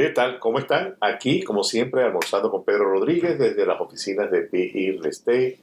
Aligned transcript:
¿Qué 0.00 0.10
tal? 0.10 0.38
¿Cómo 0.38 0.60
están? 0.60 0.94
Aquí, 1.00 1.42
como 1.42 1.64
siempre, 1.64 2.04
almorzando 2.04 2.52
con 2.52 2.62
Pedro 2.62 2.84
Rodríguez 2.84 3.36
desde 3.36 3.66
las 3.66 3.80
oficinas 3.80 4.30
de 4.30 4.42
PI 4.42 4.92
Real 4.92 5.06
Estate. 5.06 5.58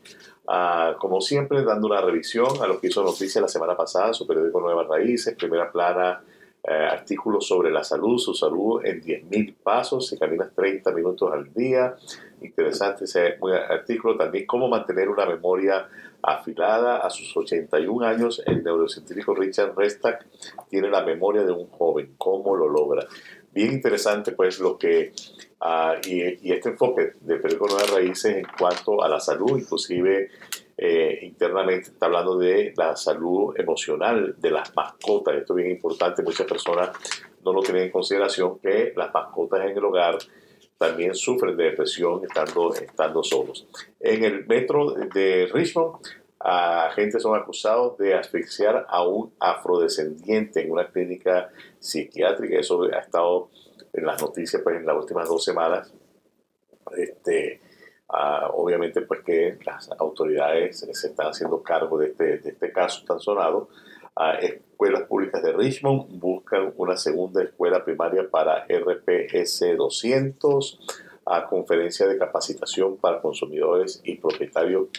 Ah, 0.46 0.98
como 1.00 1.22
siempre, 1.22 1.64
dando 1.64 1.88
una 1.88 2.02
revisión 2.02 2.50
a 2.62 2.68
lo 2.68 2.82
que 2.82 2.88
hizo 2.88 3.02
noticia 3.02 3.40
la 3.40 3.48
semana 3.48 3.78
pasada, 3.78 4.12
su 4.12 4.28
periódico 4.28 4.60
Nuevas 4.60 4.90
Raíces, 4.90 5.38
primera 5.38 5.72
plana, 5.72 6.22
eh, 6.66 6.70
artículos 6.70 7.48
sobre 7.48 7.72
la 7.72 7.86
salud, 7.86 8.18
su 8.18 8.34
salud 8.34 8.82
en 8.84 9.02
10.000 9.02 9.56
pasos, 9.64 10.10
si 10.10 10.18
caminas 10.18 10.54
30 10.54 10.92
minutos 10.92 11.32
al 11.32 11.54
día. 11.54 11.96
Interesante 12.42 13.06
ese 13.06 13.38
artículo. 13.70 14.18
También 14.18 14.46
cómo 14.46 14.68
mantener 14.68 15.08
una 15.08 15.26
memoria 15.26 15.88
afilada 16.26 16.98
a 16.98 17.10
sus 17.10 17.36
81 17.36 18.06
años. 18.06 18.42
El 18.46 18.64
neurocientífico 18.64 19.36
Richard 19.36 19.76
Restack 19.76 20.26
tiene 20.70 20.90
la 20.90 21.04
memoria 21.04 21.44
de 21.44 21.52
un 21.52 21.68
joven. 21.68 22.16
¿Cómo 22.18 22.56
lo 22.56 22.68
logra? 22.68 23.06
Bien 23.52 23.72
interesante, 23.72 24.34
pues, 24.34 24.60
lo 24.60 24.78
que. 24.78 25.14
Uh, 25.62 25.96
y, 26.06 26.50
y, 26.50 26.52
este 26.52 26.70
enfoque 26.70 27.14
del 27.22 27.40
periódico 27.40 27.68
Nuevas 27.68 27.90
Raíces 27.90 28.36
en 28.36 28.46
cuanto 28.58 29.02
a 29.02 29.08
la 29.08 29.20
salud, 29.20 29.58
inclusive 29.58 30.30
eh, 30.78 31.20
internamente 31.22 31.90
está 31.92 32.08
hablando 32.08 32.38
de 32.38 32.74
la 32.76 32.96
salud 32.98 33.54
emocional 33.58 34.36
de 34.38 34.52
las 34.52 34.76
mascotas. 34.76 35.36
Esto 35.36 35.54
es 35.54 35.64
bien 35.64 35.72
importante, 35.72 36.22
muchas 36.22 36.46
personas 36.46 36.90
no 37.44 37.54
lo 37.54 37.62
tienen 37.62 37.84
en 37.84 37.92
consideración, 37.92 38.60
que 38.60 38.94
las 38.96 39.14
mascotas 39.14 39.62
en 39.62 39.78
el 39.78 39.86
hogar 39.86 40.18
también 40.78 41.16
sufren 41.16 41.56
de 41.56 41.66
depresión 41.66 42.22
estando, 42.26 42.74
estando 42.74 43.24
solos. 43.24 43.66
En 44.00 44.26
el 44.26 44.46
metro 44.46 44.92
de 44.92 45.48
Richmond, 45.54 45.96
agentes 46.48 47.24
son 47.24 47.40
acusados 47.40 47.98
de 47.98 48.14
asfixiar 48.14 48.86
a 48.88 49.08
un 49.08 49.34
afrodescendiente 49.40 50.62
en 50.62 50.72
una 50.72 50.88
clínica 50.90 51.50
psiquiátrica. 51.80 52.60
Eso 52.60 52.84
ha 52.84 53.00
estado 53.00 53.50
en 53.94 54.06
las 54.06 54.22
noticias 54.22 54.62
pues, 54.62 54.78
en 54.78 54.86
las 54.86 54.96
últimas 54.96 55.28
dos 55.28 55.44
semanas. 55.44 55.94
Este, 56.96 57.60
Ah, 58.08 58.50
obviamente, 58.54 59.02
pues 59.02 59.22
que 59.24 59.58
las 59.66 59.90
autoridades 59.98 60.80
se 60.80 61.08
están 61.08 61.28
haciendo 61.28 61.64
cargo 61.64 61.98
de 61.98 62.08
este, 62.08 62.38
de 62.38 62.50
este 62.50 62.72
caso 62.72 63.04
tan 63.06 63.20
sonado. 63.20 63.70
Ah, 64.16 64.36
escuelas 64.36 65.04
públicas 65.04 65.42
de 65.42 65.52
Richmond 65.52 66.20
buscan 66.20 66.74
una 66.78 66.96
segunda 66.98 67.44
escuela 67.44 67.84
primaria 67.84 68.30
para 68.30 68.66
RPS 68.68 69.76
200, 69.76 70.80
a 71.26 71.48
conferencia 71.48 72.08
de 72.08 72.18
capacitación 72.18 72.98
para 72.98 73.20
consumidores 73.20 74.02
y 74.04 74.16
propietarios 74.16 74.90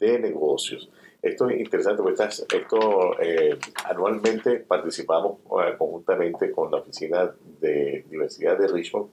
de 0.00 0.18
negocios. 0.18 0.90
Esto 1.22 1.50
es 1.50 1.60
interesante 1.60 2.02
porque 2.02 2.24
esto 2.24 3.20
eh, 3.20 3.58
anualmente 3.84 4.56
participamos 4.60 5.40
eh, 5.40 5.74
conjuntamente 5.76 6.50
con 6.50 6.70
la 6.70 6.78
Oficina 6.78 7.30
de 7.60 8.04
Universidad 8.08 8.58
de 8.58 8.66
Richmond 8.66 9.10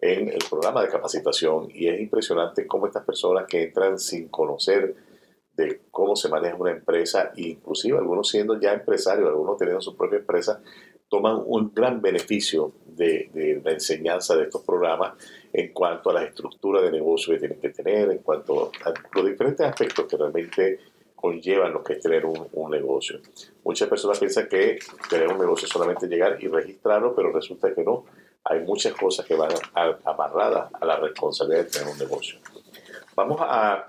en 0.00 0.28
el 0.28 0.44
programa 0.48 0.82
de 0.82 0.90
capacitación 0.90 1.68
y 1.72 1.88
es 1.88 1.98
impresionante 1.98 2.66
cómo 2.66 2.86
estas 2.86 3.04
personas 3.04 3.46
que 3.48 3.64
entran 3.64 3.98
sin 3.98 4.28
conocer 4.28 4.94
de 5.56 5.80
cómo 5.90 6.14
se 6.14 6.28
maneja 6.28 6.54
una 6.54 6.70
empresa, 6.70 7.32
inclusive 7.34 7.98
algunos 7.98 8.28
siendo 8.28 8.60
ya 8.60 8.74
empresarios, 8.74 9.28
algunos 9.28 9.56
teniendo 9.56 9.80
su 9.80 9.96
propia 9.96 10.20
empresa, 10.20 10.62
toman 11.08 11.42
un 11.46 11.72
gran 11.74 12.00
beneficio 12.00 12.72
de, 12.86 13.60
la 13.64 13.72
enseñanza 13.72 14.36
de 14.36 14.44
estos 14.44 14.62
programas 14.62 15.14
en 15.52 15.72
cuanto 15.72 16.10
a 16.10 16.14
la 16.14 16.24
estructura 16.24 16.82
de 16.82 16.90
negocio 16.90 17.32
que 17.32 17.40
tienen 17.40 17.60
que 17.60 17.70
tener, 17.70 18.10
en 18.10 18.18
cuanto 18.18 18.70
a 18.84 18.92
los 19.14 19.26
diferentes 19.26 19.66
aspectos 19.66 20.06
que 20.06 20.16
realmente 20.16 20.80
conllevan 21.14 21.72
lo 21.72 21.82
que 21.82 21.94
es 21.94 22.00
tener 22.00 22.26
un, 22.26 22.46
un, 22.52 22.70
negocio. 22.70 23.20
Muchas 23.64 23.88
personas 23.88 24.18
piensan 24.18 24.48
que 24.48 24.78
tener 25.08 25.28
un 25.28 25.38
negocio 25.38 25.66
es 25.66 25.72
solamente 25.72 26.06
llegar 26.06 26.38
y 26.40 26.46
registrarlo, 26.46 27.14
pero 27.14 27.32
resulta 27.32 27.74
que 27.74 27.82
no 27.82 28.04
hay 28.44 28.60
muchas 28.60 28.94
cosas 28.94 29.26
que 29.26 29.34
van 29.34 29.50
amarradas 30.04 30.70
a 30.80 30.84
la 30.86 30.96
responsabilidad 30.96 31.64
de 31.64 31.70
tener 31.70 31.88
un 31.88 31.98
negocio. 31.98 32.38
Vamos 33.14 33.38
a 33.40 33.86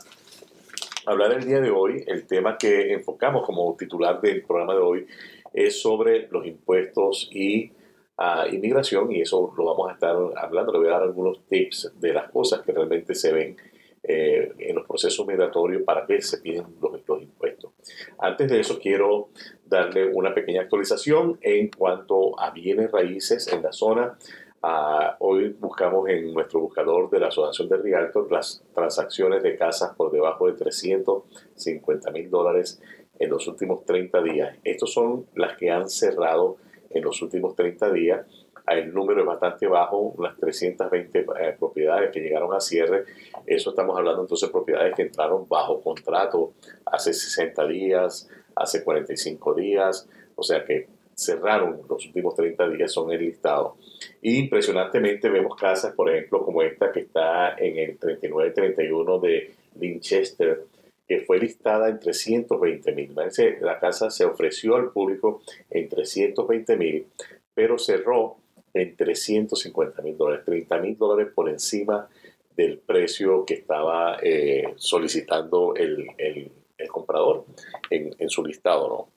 hablar 1.05 1.31
el 1.33 1.45
día 1.45 1.59
de 1.59 1.69
hoy, 1.69 2.03
el 2.07 2.25
tema 2.25 2.57
que 2.57 2.93
enfocamos 2.93 3.45
como 3.45 3.75
titular 3.77 4.19
del 4.21 4.43
programa 4.43 4.73
de 4.73 4.79
hoy 4.79 5.07
es 5.53 5.81
sobre 5.81 6.27
los 6.29 6.45
impuestos 6.45 7.29
y 7.31 7.71
uh, 8.17 8.53
inmigración 8.53 9.11
y 9.11 9.21
eso 9.21 9.53
lo 9.57 9.65
vamos 9.65 9.89
a 9.89 9.93
estar 9.93 10.15
hablando. 10.37 10.71
Le 10.73 10.79
voy 10.79 10.87
a 10.87 10.91
dar 10.91 11.03
algunos 11.03 11.45
tips 11.47 11.93
de 11.99 12.13
las 12.13 12.29
cosas 12.31 12.61
que 12.61 12.71
realmente 12.71 13.15
se 13.15 13.31
ven 13.31 13.57
eh, 14.01 14.53
en 14.59 14.75
los 14.75 14.87
procesos 14.87 15.27
migratorios 15.27 15.83
para 15.83 16.05
que 16.05 16.21
se 16.21 16.37
piden 16.37 16.65
los, 16.81 17.01
los, 17.05 17.21
impuestos. 17.21 17.73
Antes 18.17 18.49
de 18.49 18.61
eso 18.61 18.79
quiero 18.79 19.29
darle 19.65 20.07
una 20.13 20.33
pequeña 20.33 20.61
actualización 20.61 21.37
en 21.41 21.69
cuanto 21.69 22.39
a 22.39 22.51
bienes 22.51 22.91
raíces 22.91 23.47
en 23.51 23.61
la 23.61 23.73
zona. 23.73 24.17
Uh, 24.63 25.15
hoy 25.19 25.49
buscamos 25.49 26.09
en 26.09 26.33
nuestro 26.33 26.61
buscador 26.61 27.09
de 27.09 27.19
la 27.19 27.27
Asociación 27.27 27.69
de 27.69 27.77
Realtor 27.77 28.31
las 28.31 28.63
transacciones 28.73 29.43
de 29.43 29.57
casas 29.57 29.95
por 29.95 30.11
debajo 30.11 30.47
de 30.47 30.53
350 30.53 32.11
mil 32.11 32.29
dólares 32.29 32.81
en 33.19 33.29
los 33.29 33.47
últimos 33.47 33.85
30 33.85 34.21
días. 34.23 34.57
Estos 34.63 34.93
son 34.93 35.27
las 35.35 35.57
que 35.57 35.69
han 35.69 35.89
cerrado 35.89 36.57
en 36.89 37.03
los 37.03 37.21
últimos 37.21 37.55
30 37.55 37.91
días. 37.91 38.25
El 38.67 38.93
número 38.93 39.21
es 39.21 39.25
bastante 39.25 39.67
bajo, 39.67 39.97
unas 39.97 40.37
320 40.37 41.19
eh, 41.19 41.55
propiedades 41.57 42.11
que 42.11 42.19
llegaron 42.19 42.53
a 42.53 42.59
cierre. 42.59 43.03
Eso 43.45 43.71
estamos 43.71 43.97
hablando 43.97 44.21
entonces 44.21 44.47
de 44.47 44.53
propiedades 44.53 44.95
que 44.95 45.01
entraron 45.03 45.47
bajo 45.47 45.81
contrato 45.81 46.53
hace 46.85 47.13
60 47.13 47.67
días, 47.67 48.29
hace 48.55 48.83
45 48.83 49.53
días. 49.55 50.07
O 50.35 50.43
sea 50.43 50.63
que 50.63 50.87
cerraron 51.15 51.81
los 51.89 52.05
últimos 52.05 52.35
30 52.35 52.69
días 52.69 52.91
son 52.91 53.11
el 53.11 53.19
listado. 53.19 53.75
Y 54.21 54.37
impresionantemente 54.37 55.29
vemos 55.29 55.55
casas, 55.55 55.93
por 55.93 56.09
ejemplo, 56.09 56.45
como 56.45 56.61
esta 56.61 56.91
que 56.91 57.01
está 57.01 57.55
en 57.57 57.77
el 57.77 57.97
3931 57.97 59.19
de 59.19 59.53
Winchester, 59.75 60.63
que 61.09 61.21
fue 61.21 61.39
listada 61.39 61.89
en 61.89 61.99
320 61.99 62.91
mil. 62.93 63.15
La 63.61 63.79
casa 63.79 64.11
se 64.11 64.25
ofreció 64.25 64.75
al 64.75 64.91
público 64.91 65.41
en 65.71 65.89
320 65.89 66.77
mil, 66.77 67.07
pero 67.55 67.79
cerró 67.79 68.37
en 68.75 68.95
350 68.95 70.03
mil 70.03 70.15
dólares, 70.15 70.45
30 70.45 70.77
mil 70.77 70.95
dólares 70.95 71.33
por 71.33 71.49
encima 71.49 72.07
del 72.55 72.77
precio 72.77 73.43
que 73.43 73.55
estaba 73.55 74.19
eh, 74.21 74.75
solicitando 74.75 75.73
el, 75.75 76.09
el, 76.19 76.51
el 76.77 76.87
comprador 76.89 77.45
en, 77.89 78.15
en, 78.19 78.29
su 78.29 78.45
listado, 78.45 78.87
¿no? 78.87 79.09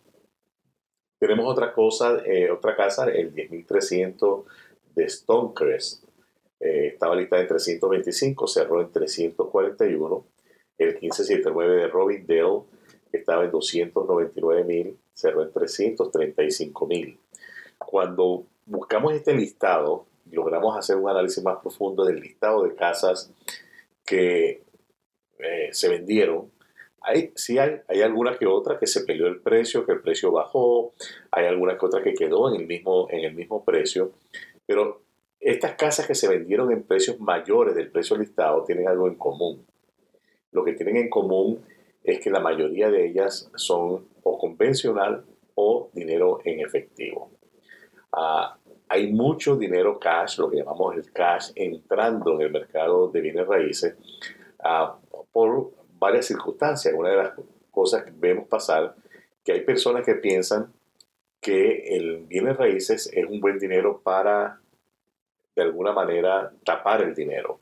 Tenemos 1.20 1.46
otra 1.46 1.74
cosa, 1.74 2.22
eh, 2.24 2.50
otra 2.50 2.74
casa, 2.74 3.10
el 3.10 3.34
10.300 3.34 4.44
de 4.94 5.08
Stonecrest. 5.08 6.04
Eh, 6.58 6.86
estaba 6.94 7.14
listada 7.14 7.42
en 7.42 7.48
325, 7.48 8.46
cerró 8.46 8.80
en 8.80 8.90
341. 8.90 10.31
El 10.82 10.94
1579 11.00 11.76
de 11.76 11.88
Robindale 11.88 12.62
estaba 13.12 13.44
en 13.44 13.52
299.000, 13.52 14.96
cerró 15.12 15.42
en 15.42 15.52
335.000. 15.52 17.18
Cuando 17.78 18.46
buscamos 18.66 19.12
este 19.14 19.34
listado, 19.34 20.06
logramos 20.30 20.76
hacer 20.76 20.96
un 20.96 21.10
análisis 21.10 21.42
más 21.42 21.58
profundo 21.60 22.04
del 22.04 22.20
listado 22.20 22.64
de 22.64 22.74
casas 22.74 23.32
que 24.04 24.62
eh, 25.38 25.68
se 25.72 25.88
vendieron 25.88 26.50
hay, 27.04 27.32
sí 27.34 27.58
hay, 27.58 27.80
hay 27.88 28.02
alguna 28.02 28.36
que 28.38 28.46
otra 28.46 28.78
que 28.78 28.86
se 28.86 29.02
peleó 29.02 29.26
el 29.26 29.40
precio, 29.40 29.84
que 29.84 29.92
el 29.92 30.00
precio 30.00 30.30
bajó, 30.30 30.92
hay 31.30 31.46
alguna 31.46 31.76
que 31.76 31.86
otra 31.86 32.02
que 32.02 32.14
quedó 32.14 32.52
en 32.52 32.60
el 32.60 32.66
mismo, 32.66 33.08
en 33.10 33.24
el 33.24 33.34
mismo 33.34 33.64
precio, 33.64 34.12
pero 34.66 35.02
estas 35.40 35.74
casas 35.74 36.06
que 36.06 36.14
se 36.14 36.28
vendieron 36.28 36.70
en 36.70 36.84
precios 36.84 37.18
mayores 37.18 37.74
del 37.74 37.90
precio 37.90 38.16
listado 38.16 38.62
tienen 38.64 38.86
algo 38.86 39.08
en 39.08 39.16
común. 39.16 39.66
Lo 40.52 40.64
que 40.64 40.72
tienen 40.72 40.96
en 40.96 41.10
común 41.10 41.64
es 42.04 42.20
que 42.20 42.30
la 42.30 42.40
mayoría 42.40 42.90
de 42.90 43.06
ellas 43.06 43.50
son 43.56 44.06
o 44.22 44.38
convencional 44.38 45.24
o 45.54 45.90
dinero 45.92 46.40
en 46.44 46.60
efectivo. 46.60 47.30
Ah, 48.12 48.56
hay 48.92 49.10
mucho 49.10 49.56
dinero 49.56 49.98
cash, 49.98 50.38
lo 50.38 50.50
que 50.50 50.58
llamamos 50.58 50.94
el 50.94 51.10
cash, 51.12 51.50
entrando 51.54 52.34
en 52.34 52.42
el 52.42 52.52
mercado 52.52 53.08
de 53.08 53.22
bienes 53.22 53.46
raíces 53.46 53.96
uh, 54.58 55.24
por 55.32 55.70
varias 55.98 56.26
circunstancias. 56.26 56.92
Una 56.94 57.08
de 57.08 57.16
las 57.16 57.32
cosas 57.70 58.04
que 58.04 58.12
vemos 58.14 58.46
pasar, 58.48 58.94
que 59.42 59.52
hay 59.52 59.62
personas 59.62 60.04
que 60.04 60.16
piensan 60.16 60.74
que 61.40 61.96
el 61.96 62.18
bienes 62.26 62.56
raíces 62.56 63.10
es 63.14 63.24
un 63.24 63.40
buen 63.40 63.58
dinero 63.58 64.02
para, 64.04 64.60
de 65.56 65.62
alguna 65.62 65.92
manera, 65.92 66.52
tapar 66.62 67.00
el 67.00 67.14
dinero. 67.14 67.60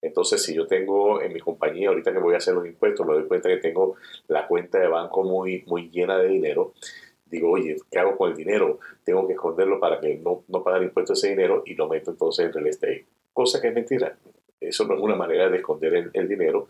Entonces, 0.00 0.42
si 0.42 0.54
yo 0.54 0.66
tengo 0.66 1.20
en 1.20 1.32
mi 1.32 1.40
compañía, 1.40 1.88
ahorita 1.88 2.12
que 2.12 2.18
voy 2.18 2.34
a 2.34 2.38
hacer 2.38 2.54
los 2.54 2.66
impuestos, 2.66 3.06
me 3.06 3.14
doy 3.14 3.26
cuenta 3.26 3.48
que 3.48 3.56
tengo 3.56 3.96
la 4.28 4.46
cuenta 4.46 4.78
de 4.78 4.88
banco 4.88 5.24
muy, 5.24 5.64
muy 5.66 5.90
llena 5.90 6.18
de 6.18 6.28
dinero, 6.28 6.74
digo, 7.26 7.50
oye, 7.50 7.76
¿qué 7.90 7.98
hago 7.98 8.16
con 8.16 8.30
el 8.30 8.36
dinero? 8.36 8.78
Tengo 9.04 9.26
que 9.26 9.34
esconderlo 9.34 9.80
para 9.80 10.00
que 10.00 10.16
no, 10.16 10.44
no 10.48 10.62
pagar 10.62 10.82
impuestos 10.82 11.18
ese 11.18 11.30
dinero 11.30 11.62
y 11.66 11.74
lo 11.74 11.88
meto 11.88 12.10
entonces 12.10 12.46
en 12.46 12.52
real 12.52 12.66
estate. 12.66 13.06
Cosa 13.32 13.60
que 13.60 13.68
es 13.68 13.74
mentira. 13.74 14.16
Eso 14.60 14.84
no 14.86 14.94
es 14.94 15.00
una 15.00 15.14
manera 15.14 15.48
de 15.48 15.58
esconder 15.58 16.10
el, 16.12 16.28
dinero. 16.28 16.68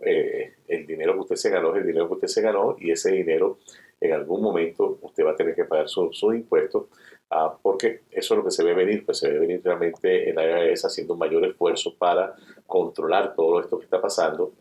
Eh, 0.00 0.54
el 0.68 0.86
dinero 0.86 1.14
que 1.14 1.20
usted 1.20 1.36
se 1.36 1.50
ganó 1.50 1.74
es 1.74 1.80
el 1.80 1.86
dinero 1.86 2.08
que 2.08 2.14
usted 2.14 2.28
se 2.28 2.42
ganó 2.42 2.76
y 2.78 2.90
ese 2.90 3.12
dinero 3.12 3.58
en 4.00 4.12
algún 4.12 4.42
momento 4.42 4.98
usted 5.02 5.24
va 5.24 5.32
a 5.32 5.36
tener 5.36 5.54
que 5.54 5.64
pagar 5.64 5.88
sus 5.88 6.18
su 6.18 6.32
impuestos. 6.32 6.86
Ah, 7.30 7.58
porque 7.60 8.02
eso 8.10 8.34
es 8.34 8.38
lo 8.38 8.44
que 8.44 8.52
se 8.52 8.62
ve 8.62 8.72
venir, 8.72 9.04
pues 9.04 9.18
se 9.18 9.28
ve 9.28 9.38
venir 9.38 9.60
realmente 9.64 10.30
en 10.30 10.36
la 10.36 10.44
IRS 10.44 10.84
haciendo 10.84 11.14
un 11.14 11.18
mayor 11.18 11.44
esfuerzo 11.44 11.96
para 11.96 12.36
controlar 12.66 13.34
todo 13.34 13.60
esto 13.60 13.78
que 13.78 13.84
está 13.84 14.00
pasando. 14.00 14.52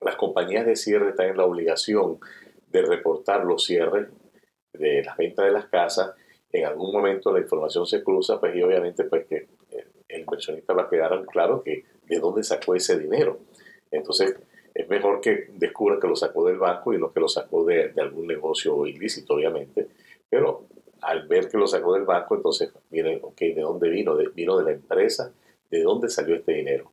Las 0.00 0.16
compañías 0.16 0.64
de 0.64 0.76
cierre 0.76 1.10
están 1.10 1.26
en 1.26 1.36
la 1.36 1.44
obligación 1.44 2.18
de 2.68 2.82
reportar 2.82 3.44
los 3.44 3.64
cierres 3.64 4.08
de 4.72 5.02
las 5.02 5.16
ventas 5.16 5.44
de 5.44 5.52
las 5.52 5.66
casas. 5.66 6.14
En 6.52 6.66
algún 6.66 6.92
momento 6.92 7.32
la 7.32 7.40
información 7.40 7.84
se 7.86 8.02
cruza, 8.02 8.38
pues 8.38 8.54
y 8.54 8.62
obviamente 8.62 9.04
pues 9.04 9.26
que 9.26 9.48
el 10.08 10.20
inversionista 10.20 10.74
va 10.74 10.82
a 10.82 10.88
quedar 10.88 11.24
claro 11.26 11.62
que 11.62 11.84
de 12.06 12.18
dónde 12.20 12.44
sacó 12.44 12.74
ese 12.74 12.98
dinero. 12.98 13.40
Entonces, 13.90 14.36
es 14.74 14.88
mejor 14.88 15.20
que 15.20 15.48
descubra 15.54 15.98
que 16.00 16.08
lo 16.08 16.16
sacó 16.16 16.46
del 16.46 16.58
banco 16.58 16.92
y 16.92 16.98
no 16.98 17.12
que 17.12 17.20
lo 17.20 17.28
sacó 17.28 17.64
de, 17.64 17.88
de 17.88 18.02
algún 18.02 18.26
negocio 18.26 18.86
ilícito, 18.86 19.34
obviamente. 19.34 19.88
Pero 20.28 20.66
al 21.02 21.26
ver 21.26 21.48
que 21.48 21.58
lo 21.58 21.66
sacó 21.66 21.94
del 21.94 22.04
banco, 22.04 22.36
entonces 22.36 22.72
miren, 22.90 23.20
¿de 23.36 23.60
dónde 23.60 23.90
vino? 23.90 24.16
Vino 24.34 24.56
de 24.56 24.64
la 24.64 24.72
empresa, 24.72 25.32
¿de 25.70 25.82
dónde 25.82 26.08
salió 26.08 26.36
este 26.36 26.52
dinero? 26.52 26.92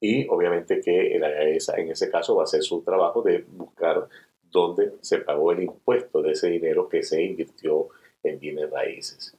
Y 0.00 0.28
obviamente 0.28 0.80
que 0.80 1.16
en 1.16 1.90
ese 1.90 2.10
caso 2.10 2.36
va 2.36 2.44
a 2.44 2.46
ser 2.46 2.62
su 2.62 2.82
trabajo 2.82 3.20
de 3.22 3.44
buscar 3.48 4.08
dónde 4.42 4.92
se 5.00 5.18
pagó 5.18 5.52
el 5.52 5.64
impuesto 5.64 6.22
de 6.22 6.32
ese 6.32 6.48
dinero 6.48 6.88
que 6.88 7.02
se 7.02 7.22
invirtió 7.22 7.88
en 8.22 8.38
bienes 8.38 8.70
raíces. 8.70 9.36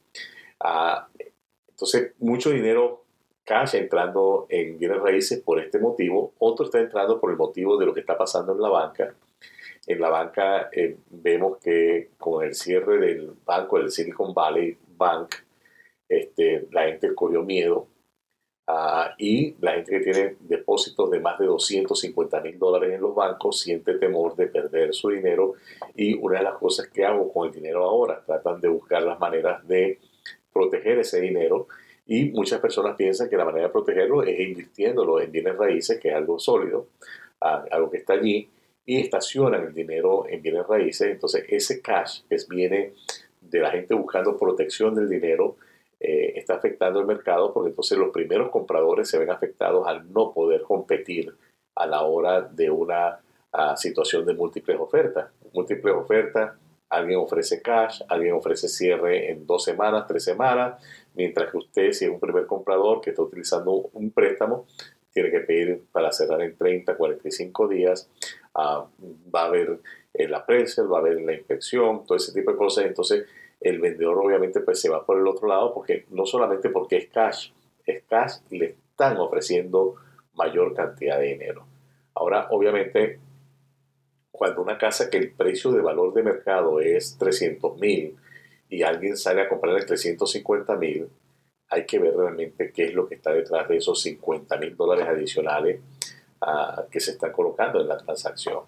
Ah, 0.60 1.08
entonces, 1.68 2.14
mucho 2.20 2.50
dinero 2.50 3.06
cash 3.46 3.76
entrando 3.76 4.48
en 4.50 4.78
bienes 4.78 5.00
raíces 5.00 5.42
por 5.42 5.60
este 5.60 5.80
motivo, 5.80 6.34
otro 6.40 6.66
está 6.66 6.80
entrando 6.80 7.20
por 7.20 7.32
el 7.32 7.38
motivo 7.38 7.78
de 7.78 7.86
lo 7.86 7.94
que 7.94 8.02
está 8.02 8.18
pasando 8.18 8.52
en 8.52 8.62
la 8.62 8.70
banca 8.70 9.16
en 9.90 10.00
la 10.00 10.10
banca 10.10 10.70
eh, 10.72 10.98
vemos 11.10 11.58
que 11.58 12.12
con 12.20 12.46
el 12.46 12.54
cierre 12.54 13.00
del 13.00 13.34
banco, 13.44 13.80
del 13.80 13.90
Silicon 13.90 14.36
Valley 14.36 14.78
Bank, 14.96 15.34
este, 16.08 16.68
la 16.72 16.84
gente 16.84 17.16
corrió 17.16 17.44
miedo. 17.44 17.88
Ah, 18.68 19.16
y 19.18 19.56
la 19.62 19.72
gente 19.72 19.90
que 19.90 20.00
tiene 20.02 20.36
depósitos 20.42 21.10
de 21.10 21.20
más 21.20 21.40
de 21.40 21.48
250 21.48 22.40
mil 22.42 22.60
dólares 22.60 22.94
en 22.94 23.02
los 23.02 23.16
bancos 23.16 23.62
siente 23.62 23.96
temor 23.96 24.36
de 24.36 24.46
perder 24.46 24.94
su 24.94 25.10
dinero. 25.10 25.56
Y 25.96 26.14
una 26.14 26.38
de 26.38 26.44
las 26.44 26.60
cosas 26.60 26.88
que 26.90 27.04
hago 27.04 27.34
con 27.34 27.48
el 27.48 27.54
dinero 27.54 27.84
ahora, 27.84 28.24
tratan 28.24 28.62
de 28.62 28.68
buscar 28.68 29.02
las 29.02 29.20
maneras 29.20 29.68
de 29.68 29.98
proteger 30.54 31.00
ese 31.00 31.20
dinero. 31.20 31.68
Y 32.06 32.26
muchas 32.26 32.60
personas 32.60 32.96
piensan 32.96 33.28
que 33.28 33.38
la 33.38 33.46
manera 33.46 33.66
de 33.66 33.74
protegerlo 33.74 34.22
es 34.22 34.40
invirtiéndolo 34.40 35.20
en 35.20 35.32
bienes 35.32 35.58
raíces, 35.58 36.00
que 36.00 36.10
es 36.10 36.14
algo 36.14 36.38
sólido, 36.38 36.90
ah, 37.42 37.66
algo 37.72 37.90
que 37.90 37.98
está 37.98 38.14
allí 38.14 38.52
y 38.90 39.00
estacionan 39.02 39.68
el 39.68 39.74
dinero 39.76 40.26
en 40.28 40.42
bienes 40.42 40.66
raíces. 40.66 41.12
Entonces 41.12 41.46
ese 41.48 41.80
cash 41.80 42.22
que 42.28 42.38
viene 42.50 42.94
de 43.40 43.60
la 43.60 43.70
gente 43.70 43.94
buscando 43.94 44.36
protección 44.36 44.96
del 44.96 45.08
dinero 45.08 45.58
eh, 46.00 46.34
está 46.36 46.56
afectando 46.56 47.00
el 47.00 47.06
mercado 47.06 47.54
porque 47.54 47.70
entonces 47.70 48.00
los 48.00 48.10
primeros 48.10 48.50
compradores 48.50 49.08
se 49.08 49.20
ven 49.20 49.30
afectados 49.30 49.88
al 49.88 50.12
no 50.12 50.34
poder 50.34 50.64
competir 50.64 51.36
a 51.76 51.86
la 51.86 52.02
hora 52.02 52.42
de 52.42 52.72
una 52.72 53.20
ah, 53.54 53.78
situación 53.78 54.26
de 54.26 54.34
múltiples 54.34 54.80
ofertas. 54.80 55.30
Múltiples 55.54 55.94
ofertas, 55.94 56.54
alguien 56.90 57.20
ofrece 57.20 57.62
cash, 57.62 58.02
alguien 58.08 58.34
ofrece 58.34 58.68
cierre 58.68 59.30
en 59.30 59.46
dos 59.46 59.66
semanas, 59.66 60.08
tres 60.08 60.24
semanas, 60.24 60.84
mientras 61.14 61.52
que 61.52 61.58
usted, 61.58 61.92
si 61.92 62.06
es 62.06 62.12
un 62.12 62.20
primer 62.20 62.48
comprador 62.48 63.02
que 63.02 63.12
está 63.12 63.22
utilizando 63.22 63.72
un 63.72 64.10
préstamo, 64.10 64.66
tiene 65.14 65.32
que 65.32 65.40
pedir 65.42 65.84
para 65.92 66.12
cerrar 66.12 66.42
en 66.42 66.56
30, 66.58 66.96
45 66.96 67.68
días. 67.68 68.10
Va 68.60 69.42
a 69.42 69.46
haber 69.46 69.80
el 70.14 70.34
appraisal, 70.34 70.92
va 70.92 70.98
a 70.98 71.02
haber 71.02 71.22
la 71.22 71.34
inspección, 71.34 72.06
todo 72.06 72.18
ese 72.18 72.34
tipo 72.34 72.52
de 72.52 72.58
cosas. 72.58 72.86
Entonces, 72.86 73.26
el 73.60 73.80
vendedor 73.80 74.18
obviamente 74.18 74.62
pues 74.62 74.80
se 74.80 74.90
va 74.90 75.06
por 75.06 75.18
el 75.18 75.28
otro 75.28 75.48
lado 75.48 75.74
porque 75.74 76.06
no 76.10 76.26
solamente 76.26 76.70
porque 76.70 76.98
es 76.98 77.10
cash, 77.10 77.52
es 77.86 78.04
cash 78.06 78.36
y 78.50 78.60
le 78.60 78.66
están 78.92 79.18
ofreciendo 79.18 79.96
mayor 80.34 80.74
cantidad 80.74 81.20
de 81.20 81.28
dinero. 81.28 81.66
Ahora, 82.16 82.48
obviamente, 82.52 83.20
cuando 84.32 84.62
una 84.62 84.78
casa 84.78 85.10
que 85.10 85.18
el 85.18 85.32
precio 85.32 85.72
de 85.72 85.82
valor 85.82 86.14
de 86.14 86.24
mercado 86.24 86.80
es 86.80 87.18
300 87.18 87.78
mil 87.80 88.16
y 88.70 88.84
alguien 88.84 89.18
sale 89.18 89.42
a 89.42 89.50
comprar 89.50 89.78
en 89.78 89.86
350 89.86 90.76
mil, 90.78 91.10
hay 91.70 91.86
que 91.86 92.00
ver 92.00 92.16
realmente 92.16 92.72
qué 92.72 92.86
es 92.86 92.94
lo 92.94 93.08
que 93.08 93.16
está 93.16 93.32
detrás 93.32 93.68
de 93.68 93.78
esos 93.78 94.02
50 94.02 94.58
mil 94.58 94.76
dólares 94.76 95.08
adicionales 95.08 95.82
que 96.90 97.00
se 97.00 97.12
están 97.12 97.32
colocando 97.32 97.82
en 97.82 97.88
la 97.88 97.98
transacción. 97.98 98.64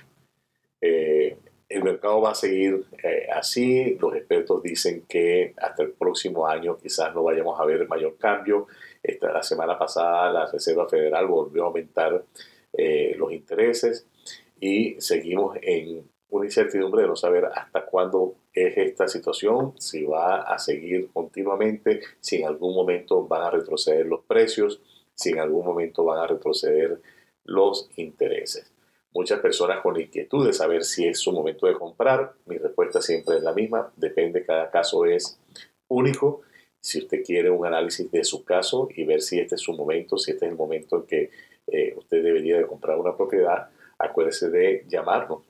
Eh, 0.79 1.37
el 1.69 1.83
mercado 1.83 2.19
va 2.21 2.31
a 2.31 2.35
seguir 2.35 2.85
eh, 3.01 3.27
así. 3.33 3.95
Los 3.99 4.15
expertos 4.15 4.61
dicen 4.61 5.05
que 5.07 5.53
hasta 5.57 5.83
el 5.83 5.91
próximo 5.91 6.45
año 6.47 6.77
quizás 6.77 7.13
no 7.15 7.23
vayamos 7.23 7.59
a 7.59 7.65
ver 7.65 7.87
mayor 7.87 8.17
cambio. 8.17 8.67
Esta, 9.01 9.31
la 9.31 9.41
semana 9.41 9.77
pasada 9.77 10.31
la 10.31 10.51
Reserva 10.51 10.87
Federal 10.89 11.27
volvió 11.27 11.63
a 11.63 11.67
aumentar 11.67 12.25
eh, 12.73 13.15
los 13.17 13.31
intereses 13.31 14.05
y 14.59 14.99
seguimos 14.99 15.57
en 15.61 16.09
una 16.29 16.45
incertidumbre 16.45 17.03
de 17.03 17.07
no 17.07 17.15
saber 17.15 17.45
hasta 17.45 17.85
cuándo 17.85 18.35
es 18.53 18.77
esta 18.77 19.07
situación, 19.07 19.73
si 19.77 20.03
va 20.03 20.41
a 20.41 20.57
seguir 20.59 21.09
continuamente, 21.11 22.01
si 22.19 22.37
en 22.37 22.47
algún 22.47 22.73
momento 22.75 23.27
van 23.27 23.43
a 23.43 23.49
retroceder 23.49 24.05
los 24.05 24.21
precios, 24.21 24.81
si 25.13 25.31
en 25.31 25.39
algún 25.39 25.65
momento 25.65 26.03
van 26.03 26.19
a 26.19 26.27
retroceder 26.27 27.01
los 27.51 27.89
intereses. 27.95 28.71
Muchas 29.13 29.39
personas 29.39 29.81
con 29.81 29.99
inquietud 29.99 30.47
de 30.47 30.53
saber 30.53 30.85
si 30.85 31.05
es 31.05 31.19
su 31.19 31.33
momento 31.33 31.67
de 31.67 31.73
comprar, 31.73 32.33
mi 32.45 32.57
respuesta 32.57 33.01
siempre 33.01 33.35
es 33.37 33.43
la 33.43 33.51
misma, 33.53 33.91
depende, 33.97 34.45
cada 34.45 34.71
caso 34.71 35.03
es 35.05 35.37
único. 35.89 36.43
Si 36.79 36.99
usted 36.99 37.21
quiere 37.23 37.49
un 37.49 37.65
análisis 37.65 38.09
de 38.09 38.23
su 38.23 38.45
caso 38.45 38.87
y 38.95 39.03
ver 39.03 39.21
si 39.21 39.37
este 39.39 39.55
es 39.55 39.61
su 39.61 39.73
momento, 39.73 40.17
si 40.17 40.31
este 40.31 40.45
es 40.45 40.51
el 40.51 40.57
momento 40.57 40.95
en 40.95 41.03
que 41.03 41.29
eh, 41.67 41.93
usted 41.97 42.23
debería 42.23 42.57
de 42.57 42.65
comprar 42.65 42.97
una 42.97 43.13
propiedad, 43.15 43.69
acuérdese 43.99 44.49
de 44.49 44.85
llamarnos 44.87 45.43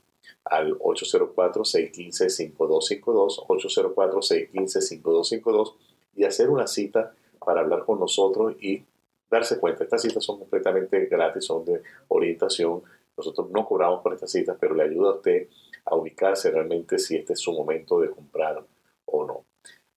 al 0.46 0.80
804-615-5252, 0.80 3.46
804-615-5252 3.48 5.76
y 6.16 6.24
hacer 6.26 6.50
una 6.50 6.66
cita 6.68 7.14
para 7.40 7.62
hablar 7.62 7.86
con 7.86 8.00
nosotros 8.00 8.56
y 8.60 8.84
darse 9.32 9.60
cuenta. 9.60 9.84
Estas 9.84 10.02
citas 10.02 10.24
son 10.24 10.38
completamente 10.38 11.06
gratis, 11.06 11.46
son 11.46 11.66
de 11.66 11.82
orientación. 12.10 12.84
Nosotros 13.18 13.50
no 13.50 13.66
cobramos 13.66 14.04
por 14.04 14.14
estas 14.14 14.32
citas, 14.32 14.58
pero 14.60 14.76
le 14.76 14.84
ayuda 14.84 15.12
a 15.12 15.16
usted 15.16 15.48
a 15.86 15.96
ubicarse 15.96 16.52
realmente 16.52 17.00
si 17.00 17.16
este 17.16 17.34
es 17.34 17.40
su 17.40 17.54
momento 17.54 18.00
de 18.00 18.12
comprar 18.12 18.64
o 19.06 19.26
no. 19.26 19.46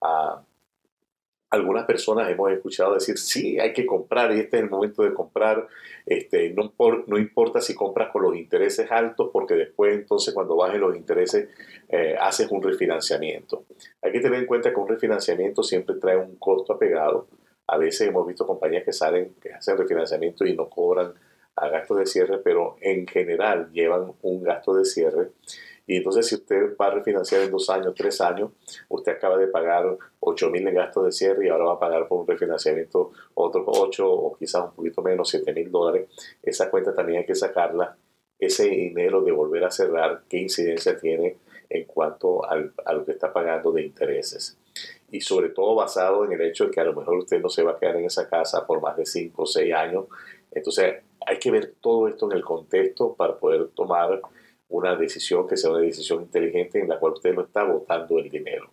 Ah, 0.01 0.43
algunas 1.51 1.85
personas 1.85 2.29
hemos 2.29 2.51
escuchado 2.51 2.95
decir, 2.95 3.17
sí, 3.17 3.59
hay 3.59 3.73
que 3.73 3.87
comprar 3.87 4.35
y 4.35 4.41
este 4.41 4.57
es 4.57 4.65
el 4.65 4.71
momento 4.71 5.03
de 5.03 5.15
comprar. 5.15 5.67
Este, 6.05 6.51
no, 6.51 6.73
no 7.07 7.19
importa 7.19 7.61
si 7.61 7.75
compras 7.75 8.11
con 8.11 8.23
los 8.23 8.37
intereses 8.37 8.91
altos, 8.91 9.31
porque 9.33 9.55
después 9.55 9.95
entonces 9.95 10.35
cuando 10.35 10.57
bajen 10.57 10.81
los 10.81 10.97
intereses 10.97 11.49
eh, 11.89 12.17
haces 12.21 12.51
un 12.51 12.63
refinanciamiento. 12.63 13.65
Hay 14.03 14.13
que 14.13 14.21
tener 14.21 14.41
en 14.41 14.47
cuenta 14.47 14.71
que 14.73 14.81
un 14.81 14.89
refinanciamiento 14.89 15.63
siempre 15.63 15.97
trae 15.97 16.17
un 16.17 16.37
costo 16.37 16.73
apegado. 16.73 17.29
A 17.67 17.79
veces 17.79 18.09
hemos 18.09 18.27
visto 18.27 18.47
compañías 18.47 18.85
que 18.85 18.93
salen, 18.93 19.35
que 19.41 19.53
hacen 19.53 19.79
refinanciamiento 19.79 20.45
y 20.45 20.55
no 20.55 20.69
cobran 20.69 21.15
a 21.57 21.69
gastos 21.69 21.99
de 21.99 22.07
cierre, 22.07 22.39
pero 22.39 22.77
en 22.81 23.07
general 23.07 23.71
llevan 23.73 24.13
un 24.23 24.43
gasto 24.43 24.75
de 24.75 24.85
cierre 24.85 25.31
y 25.87 25.97
entonces 25.97 26.27
si 26.27 26.37
usted 26.37 26.77
va 26.81 26.87
a 26.87 26.91
refinanciar 26.91 27.43
en 27.43 27.51
dos 27.51 27.69
años, 27.69 27.95
tres 27.95 28.21
años, 28.21 28.51
usted 28.89 29.13
acaba 29.13 29.37
de 29.37 29.49
pagar 29.49 29.99
8 30.21 30.51
mil 30.51 30.67
en 30.67 30.75
gastos 30.75 31.05
de 31.05 31.13
cierre 31.13 31.47
y 31.47 31.49
ahora 31.51 31.65
va 31.65 31.73
a 31.75 31.79
pagar 31.79 32.09
por 32.09 32.21
un 32.21 32.27
refinanciamiento 32.27 33.13
otros 33.35 33.65
8 33.67 34.11
o 34.11 34.37
quizás 34.37 34.65
un 34.65 34.73
poquito 34.73 35.03
menos, 35.03 35.29
7 35.29 35.53
mil 35.53 35.71
dólares. 35.71 36.09
Esa 36.43 36.71
cuenta 36.71 36.95
también 36.95 37.21
hay 37.21 37.27
que 37.27 37.35
sacarla. 37.35 37.97
Ese 38.39 38.65
dinero 38.65 39.23
de 39.23 39.33
volver 39.33 39.65
a 39.65 39.71
cerrar, 39.71 40.23
¿qué 40.29 40.39
incidencia 40.39 40.99
tiene 40.99 41.39
en 41.69 41.85
cuanto 41.85 42.45
al, 42.45 42.73
a 42.85 42.93
lo 42.95 43.05
que 43.05 43.13
está 43.13 43.33
pagando 43.33 43.71
de 43.73 43.83
intereses? 43.83 44.59
Y 45.15 45.21
sobre 45.21 45.51
todo 45.51 45.77
basado 45.77 46.25
en 46.25 46.33
el 46.33 46.41
hecho 46.41 46.65
de 46.65 46.73
que 46.73 46.81
a 46.81 46.85
lo 46.85 46.93
mejor 46.93 47.19
usted 47.19 47.41
no 47.41 47.49
se 47.49 47.63
va 47.63 47.73
a 47.73 47.79
quedar 47.79 47.95
en 47.95 48.07
esa 48.07 48.29
casa 48.29 48.67
por 48.67 48.81
más 48.81 48.97
de 48.97 49.07
5 49.07 49.43
o 49.43 49.47
6 49.47 49.73
años. 49.73 50.07
Entonces 50.51 51.05
hay 51.25 51.39
que 51.39 51.53
ver 51.53 51.75
todo 51.81 52.09
esto 52.09 52.29
en 52.29 52.37
el 52.37 52.45
contexto 52.45 53.15
para 53.15 53.39
poder 53.39 53.69
tomar 53.69 54.21
una 54.69 54.97
decisión 54.97 55.47
que 55.47 55.57
sea 55.57 55.71
una 55.71 55.79
decisión 55.79 56.23
inteligente 56.23 56.81
en 56.81 56.89
la 56.89 56.99
cual 56.99 57.13
usted 57.13 57.33
no 57.33 57.43
está 57.43 57.63
botando 57.63 58.19
el 58.19 58.29
dinero. 58.29 58.73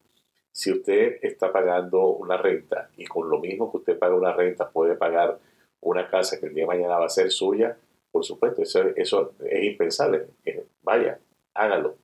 Si 0.51 0.71
usted 0.71 1.19
está 1.21 1.53
pagando 1.53 2.07
una 2.07 2.38
renta 2.38 2.89
y 2.98 3.05
con 3.05 3.29
lo 3.29 3.39
mismo 3.39 3.69
que 3.71 3.77
usted 3.77 4.00
paga 4.00 4.15
una 4.15 4.33
renta 4.33 4.67
puede 4.71 4.95
pagar 4.95 5.38
una 5.79 6.10
casa 6.10 6.39
que 6.39 6.48
el 6.48 6.55
día 6.55 6.63
de 6.63 6.69
mañana 6.69 6.98
va 6.98 7.05
a 7.05 7.10
ser 7.10 7.29
suya, 7.29 7.77
por 8.12 8.25
supuesto, 8.25 8.63
eso, 8.63 8.81
eso 8.95 9.36
es 9.45 9.63
impensable. 9.63 10.25
Eh, 10.43 10.65
vaya, 10.81 11.19
hágalo, 11.53 11.98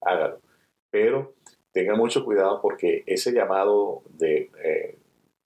hágalo. 0.00 0.40
Pero 0.90 1.34
tenga 1.74 1.94
mucho 1.96 2.24
cuidado 2.24 2.60
porque 2.62 3.02
ese 3.06 3.32
llamado 3.32 4.02
eh, 4.20 4.96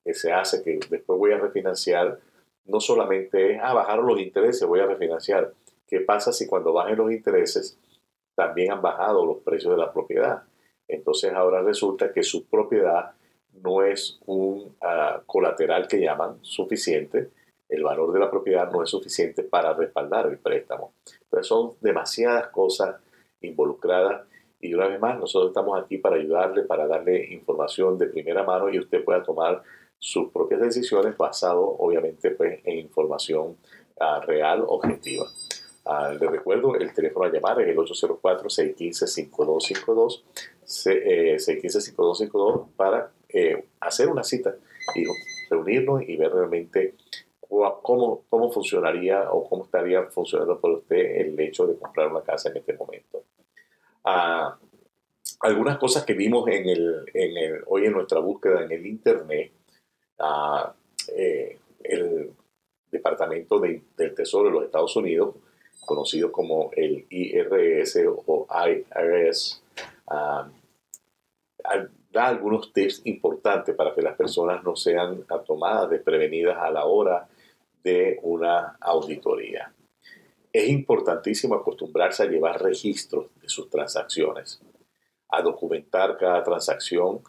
que 0.04 0.14
se 0.14 0.30
hace, 0.30 0.62
que 0.62 0.78
después 0.90 1.18
voy 1.18 1.32
a 1.32 1.38
refinanciar, 1.38 2.20
no 2.66 2.80
solamente 2.80 3.54
es, 3.54 3.60
ah, 3.62 3.72
bajaron 3.72 4.06
los 4.06 4.20
intereses, 4.20 4.68
voy 4.68 4.80
a 4.80 4.86
refinanciar. 4.86 5.54
¿Qué 5.86 6.00
pasa 6.00 6.32
si 6.32 6.46
cuando 6.46 6.74
bajen 6.74 6.98
los 6.98 7.10
intereses 7.10 7.78
también 8.38 8.70
han 8.70 8.80
bajado 8.80 9.26
los 9.26 9.38
precios 9.38 9.72
de 9.72 9.78
la 9.78 9.92
propiedad. 9.92 10.44
Entonces 10.86 11.32
ahora 11.32 11.60
resulta 11.60 12.12
que 12.12 12.22
su 12.22 12.46
propiedad 12.46 13.10
no 13.64 13.82
es 13.82 14.20
un 14.26 14.76
ah, 14.80 15.22
colateral 15.26 15.88
que 15.88 16.00
llaman 16.00 16.38
suficiente, 16.42 17.30
el 17.68 17.82
valor 17.82 18.12
de 18.12 18.20
la 18.20 18.30
propiedad 18.30 18.70
no 18.70 18.84
es 18.84 18.90
suficiente 18.90 19.42
para 19.42 19.72
respaldar 19.72 20.26
el 20.26 20.38
préstamo. 20.38 20.92
Entonces 21.22 21.48
son 21.48 21.72
demasiadas 21.80 22.46
cosas 22.48 23.00
involucradas 23.40 24.28
y 24.60 24.74
una 24.74 24.88
vez 24.88 25.00
más 25.00 25.18
nosotros 25.18 25.50
estamos 25.50 25.80
aquí 25.80 25.98
para 25.98 26.16
ayudarle, 26.16 26.62
para 26.62 26.86
darle 26.86 27.32
información 27.32 27.96
de 27.96 28.06
primera 28.06 28.42
mano 28.42 28.68
y 28.68 28.78
usted 28.78 29.04
pueda 29.04 29.22
tomar 29.22 29.62
sus 29.98 30.30
propias 30.30 30.60
decisiones 30.60 31.16
basado 31.16 31.76
obviamente 31.78 32.32
pues, 32.32 32.60
en 32.64 32.78
información 32.78 33.56
uh, 34.00 34.20
real, 34.26 34.64
objetiva. 34.66 35.26
Uh, 35.84 36.12
le 36.18 36.28
recuerdo, 36.28 36.74
el 36.76 36.92
teléfono 36.92 37.26
a 37.26 37.32
llamar 37.32 37.60
es 37.62 37.68
el 37.68 37.76
804-615-5252, 37.76 40.22
615-5252 40.64 42.60
eh, 42.60 42.64
para 42.76 43.12
eh, 43.28 43.64
hacer 43.80 44.08
una 44.08 44.24
cita 44.24 44.56
y 44.94 45.04
reunirnos 45.50 46.02
y 46.02 46.16
ver 46.16 46.32
realmente 46.32 46.94
cómo, 47.48 48.24
cómo 48.28 48.50
funcionaría 48.50 49.30
o 49.32 49.48
cómo 49.48 49.64
estaría 49.64 50.02
funcionando 50.04 50.60
por 50.60 50.72
usted 50.72 51.20
el 51.20 51.40
hecho 51.40 51.66
de 51.66 51.78
comprar 51.78 52.10
una 52.10 52.22
casa 52.22 52.50
en 52.50 52.58
este 52.58 52.74
momento. 52.74 53.22
Uh, 54.08 54.54
algunas 55.40 55.78
cosas 55.78 56.04
que 56.04 56.14
vimos 56.14 56.48
en 56.48 56.68
el, 56.68 57.04
en 57.12 57.36
el, 57.36 57.62
hoy 57.66 57.86
en 57.86 57.92
nuestra 57.92 58.20
búsqueda 58.20 58.64
en 58.64 58.72
el 58.72 58.86
Internet 58.86 59.52
eh, 61.14 61.58
el 61.84 62.32
Departamento 62.90 63.60
del 63.60 64.14
Tesoro 64.14 64.48
de 64.48 64.54
los 64.54 64.64
Estados 64.64 64.96
Unidos, 64.96 65.36
conocido 65.84 66.32
como 66.32 66.70
el 66.74 67.06
IRS 67.08 68.04
o 68.26 68.46
IRS, 68.50 69.62
da 72.10 72.26
algunos 72.26 72.72
tips 72.72 73.02
importantes 73.04 73.74
para 73.74 73.94
que 73.94 74.02
las 74.02 74.16
personas 74.16 74.64
no 74.64 74.74
sean 74.74 75.24
tomadas 75.46 75.90
desprevenidas 75.90 76.56
a 76.58 76.70
la 76.70 76.86
hora 76.86 77.28
de 77.82 78.18
una 78.22 78.76
auditoría. 78.80 79.72
Es 80.58 80.68
importantísimo 80.70 81.54
acostumbrarse 81.54 82.24
a 82.24 82.26
llevar 82.26 82.60
registros 82.60 83.26
de 83.40 83.48
sus 83.48 83.70
transacciones, 83.70 84.60
a 85.28 85.40
documentar 85.40 86.18
cada 86.18 86.42
transacción, 86.42 87.20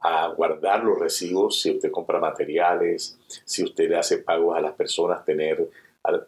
a 0.00 0.28
guardar 0.28 0.82
los 0.84 0.98
recibos 0.98 1.60
si 1.60 1.70
usted 1.70 1.90
compra 1.90 2.18
materiales, 2.18 3.18
si 3.44 3.62
usted 3.62 3.90
le 3.90 3.96
hace 3.96 4.20
pagos 4.20 4.56
a 4.56 4.62
las 4.62 4.72
personas, 4.72 5.22
tener 5.22 5.68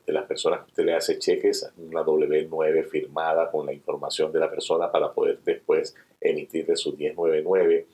de 0.06 0.12
las 0.12 0.26
personas 0.26 0.60
que 0.60 0.66
usted 0.66 0.84
le 0.84 0.96
hace 0.96 1.18
cheques, 1.18 1.72
una 1.78 2.02
W9 2.02 2.84
firmada 2.90 3.50
con 3.50 3.64
la 3.64 3.72
información 3.72 4.30
de 4.30 4.40
la 4.40 4.50
persona 4.50 4.92
para 4.92 5.14
poder 5.14 5.40
después 5.42 5.96
emitirle 6.20 6.76
su 6.76 6.94
1099. 6.94 7.86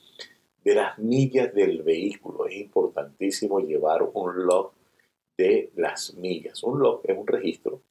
De 0.65 0.75
las 0.75 0.99
millas 0.99 1.55
del 1.55 1.85
vehículo, 1.85 2.49
es 2.49 2.57
importantísimo 2.57 3.61
llevar 3.61 4.03
un 4.03 4.45
log 4.45 4.73
de 5.39 5.71
las 5.77 6.15
millas. 6.15 6.65
Un 6.65 6.81
log 6.81 7.03
es 7.05 7.17
un 7.17 7.29
registro 7.29 7.83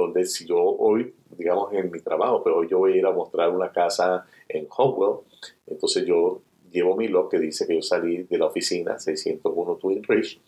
donde 0.00 0.24
si 0.24 0.46
yo 0.46 0.58
hoy, 0.58 1.14
digamos 1.36 1.72
en 1.72 1.90
mi 1.90 2.00
trabajo, 2.00 2.42
pero 2.42 2.58
hoy 2.58 2.68
yo 2.68 2.78
voy 2.78 2.92
a 2.92 2.96
ir 2.96 3.06
a 3.06 3.12
mostrar 3.12 3.50
una 3.50 3.72
casa 3.72 4.26
en 4.48 4.66
Hopewell, 4.76 5.20
entonces 5.66 6.04
yo 6.04 6.42
llevo 6.70 6.96
mi 6.96 7.08
log 7.08 7.30
que 7.30 7.38
dice 7.38 7.66
que 7.66 7.74
yo 7.74 7.82
salí 7.82 8.22
de 8.24 8.38
la 8.38 8.46
oficina 8.46 8.98
601 8.98 9.76
Twin 9.76 10.02
Ridge 10.04 10.40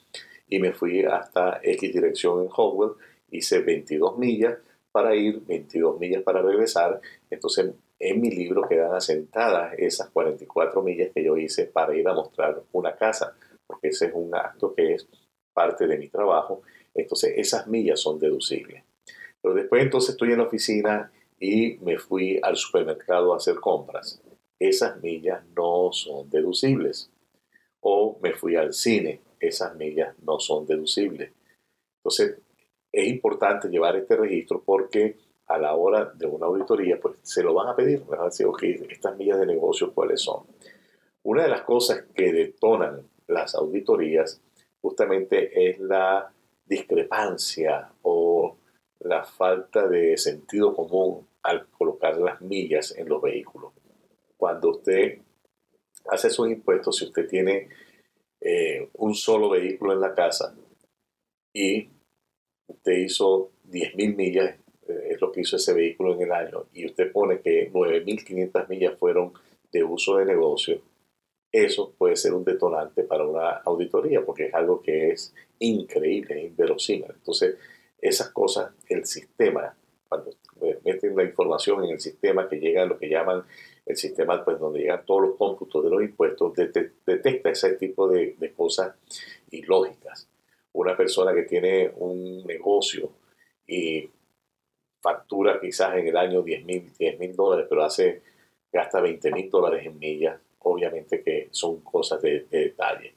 y 0.48 0.58
me 0.58 0.72
fui 0.72 1.04
hasta 1.04 1.60
X 1.62 1.92
dirección 1.92 2.42
en 2.42 2.48
Howell, 2.54 2.92
hice 3.30 3.60
22 3.60 4.18
millas 4.18 4.58
para 4.90 5.14
ir, 5.16 5.40
22 5.46 5.98
millas 5.98 6.22
para 6.22 6.42
regresar, 6.42 7.00
entonces 7.30 7.72
en 7.98 8.20
mi 8.20 8.30
libro 8.30 8.68
quedan 8.68 8.92
asentadas 8.92 9.74
esas 9.78 10.10
44 10.10 10.82
millas 10.82 11.10
que 11.14 11.24
yo 11.24 11.36
hice 11.36 11.66
para 11.66 11.96
ir 11.96 12.06
a 12.06 12.14
mostrar 12.14 12.62
una 12.72 12.94
casa, 12.96 13.34
porque 13.66 13.88
ese 13.88 14.06
es 14.06 14.12
un 14.14 14.34
acto 14.34 14.74
que 14.74 14.94
es 14.94 15.08
parte 15.54 15.86
de 15.86 15.96
mi 15.96 16.08
trabajo, 16.08 16.62
entonces 16.94 17.32
esas 17.36 17.66
millas 17.66 18.00
son 18.00 18.18
deducibles. 18.18 18.82
Pero 19.42 19.54
después 19.54 19.82
entonces 19.82 20.10
estoy 20.10 20.32
en 20.32 20.38
la 20.38 20.44
oficina 20.44 21.12
y 21.38 21.76
me 21.78 21.98
fui 21.98 22.38
al 22.42 22.56
supermercado 22.56 23.34
a 23.34 23.36
hacer 23.36 23.56
compras 23.56 24.22
esas 24.68 25.02
millas 25.02 25.42
no 25.56 25.90
son 25.92 26.30
deducibles. 26.30 27.10
O 27.80 28.18
me 28.22 28.32
fui 28.32 28.54
al 28.54 28.72
cine, 28.72 29.20
esas 29.40 29.74
millas 29.74 30.14
no 30.20 30.38
son 30.38 30.66
deducibles. 30.66 31.32
Entonces, 31.98 32.38
es 32.92 33.08
importante 33.08 33.68
llevar 33.68 33.96
este 33.96 34.16
registro 34.16 34.62
porque 34.64 35.16
a 35.46 35.58
la 35.58 35.74
hora 35.74 36.12
de 36.14 36.26
una 36.26 36.46
auditoría, 36.46 37.00
pues 37.00 37.16
se 37.22 37.42
lo 37.42 37.54
van 37.54 37.68
a 37.68 37.76
pedir, 37.76 38.04
van 38.04 38.20
a 38.20 38.24
decir, 38.26 38.46
ok, 38.46 38.62
estas 38.88 39.16
millas 39.16 39.40
de 39.40 39.46
negocio, 39.46 39.92
¿cuáles 39.92 40.20
son? 40.20 40.44
Una 41.24 41.42
de 41.42 41.48
las 41.48 41.62
cosas 41.62 42.04
que 42.14 42.32
detonan 42.32 43.08
las 43.26 43.54
auditorías 43.54 44.40
justamente 44.80 45.70
es 45.70 45.80
la 45.80 46.32
discrepancia 46.64 47.92
o 48.02 48.31
la 49.04 49.24
falta 49.24 49.86
de 49.88 50.16
sentido 50.16 50.74
común 50.74 51.26
al 51.42 51.66
colocar 51.68 52.16
las 52.18 52.40
millas 52.40 52.96
en 52.96 53.08
los 53.08 53.20
vehículos 53.20 53.72
cuando 54.42 54.70
usted 54.70 55.18
hace 56.10 56.28
sus 56.28 56.50
impuestos, 56.50 56.96
si 56.96 57.04
usted 57.04 57.28
tiene 57.28 57.68
eh, 58.40 58.88
un 58.94 59.14
solo 59.14 59.50
vehículo 59.50 59.92
en 59.92 60.00
la 60.00 60.16
casa 60.16 60.52
y 61.52 61.88
usted 62.66 62.92
hizo 62.92 63.52
10.000 63.70 64.16
millas, 64.16 64.58
eh, 64.88 65.10
es 65.10 65.20
lo 65.20 65.30
que 65.30 65.42
hizo 65.42 65.54
ese 65.54 65.72
vehículo 65.72 66.14
en 66.14 66.22
el 66.22 66.32
año, 66.32 66.66
y 66.74 66.86
usted 66.86 67.12
pone 67.12 67.40
que 67.40 67.70
9.500 67.70 68.68
millas 68.68 68.98
fueron 68.98 69.32
de 69.70 69.84
uso 69.84 70.16
de 70.16 70.24
negocio, 70.24 70.82
eso 71.52 71.94
puede 71.96 72.16
ser 72.16 72.34
un 72.34 72.42
detonante 72.42 73.04
para 73.04 73.24
una 73.24 73.58
auditoría, 73.58 74.24
porque 74.24 74.46
es 74.46 74.54
algo 74.54 74.82
que 74.82 75.10
es 75.10 75.32
increíble, 75.60 76.36
es 76.36 76.50
inverosímil. 76.50 77.12
Entonces, 77.14 77.54
esas 78.02 78.30
cosas, 78.30 78.72
el 78.88 79.06
sistema, 79.06 79.74
cuando 80.08 80.32
meten 80.84 81.16
la 81.16 81.22
información 81.22 81.84
en 81.84 81.92
el 81.92 82.00
sistema 82.00 82.48
que 82.48 82.56
llega 82.56 82.82
a 82.82 82.86
lo 82.86 82.98
que 82.98 83.08
llaman 83.08 83.44
el 83.86 83.96
sistema 83.96 84.44
pues, 84.44 84.58
donde 84.58 84.80
llegan 84.80 85.04
todos 85.06 85.22
los 85.22 85.36
cómputos 85.36 85.84
de 85.84 85.90
los 85.90 86.02
impuestos, 86.02 86.52
detecta 86.54 87.50
ese 87.50 87.74
tipo 87.74 88.08
de, 88.08 88.52
cosas 88.56 88.94
ilógicas. 89.50 90.28
Una 90.72 90.96
persona 90.96 91.34
que 91.34 91.42
tiene 91.42 91.92
un 91.96 92.44
negocio 92.44 93.10
y 93.66 94.08
factura 95.00 95.60
quizás 95.60 95.96
en 95.96 96.08
el 96.08 96.16
año 96.16 96.42
10 96.42 96.64
mil 96.64 97.36
dólares, 97.36 97.66
pero 97.68 97.84
hace, 97.84 98.22
gasta 98.72 99.00
20 99.00 99.32
mil 99.32 99.50
dólares 99.50 99.86
en 99.86 99.98
millas, 99.98 100.40
obviamente 100.60 101.22
que 101.22 101.48
son 101.50 101.80
cosas 101.80 102.22
de, 102.22 102.46
detalle. 102.50 103.14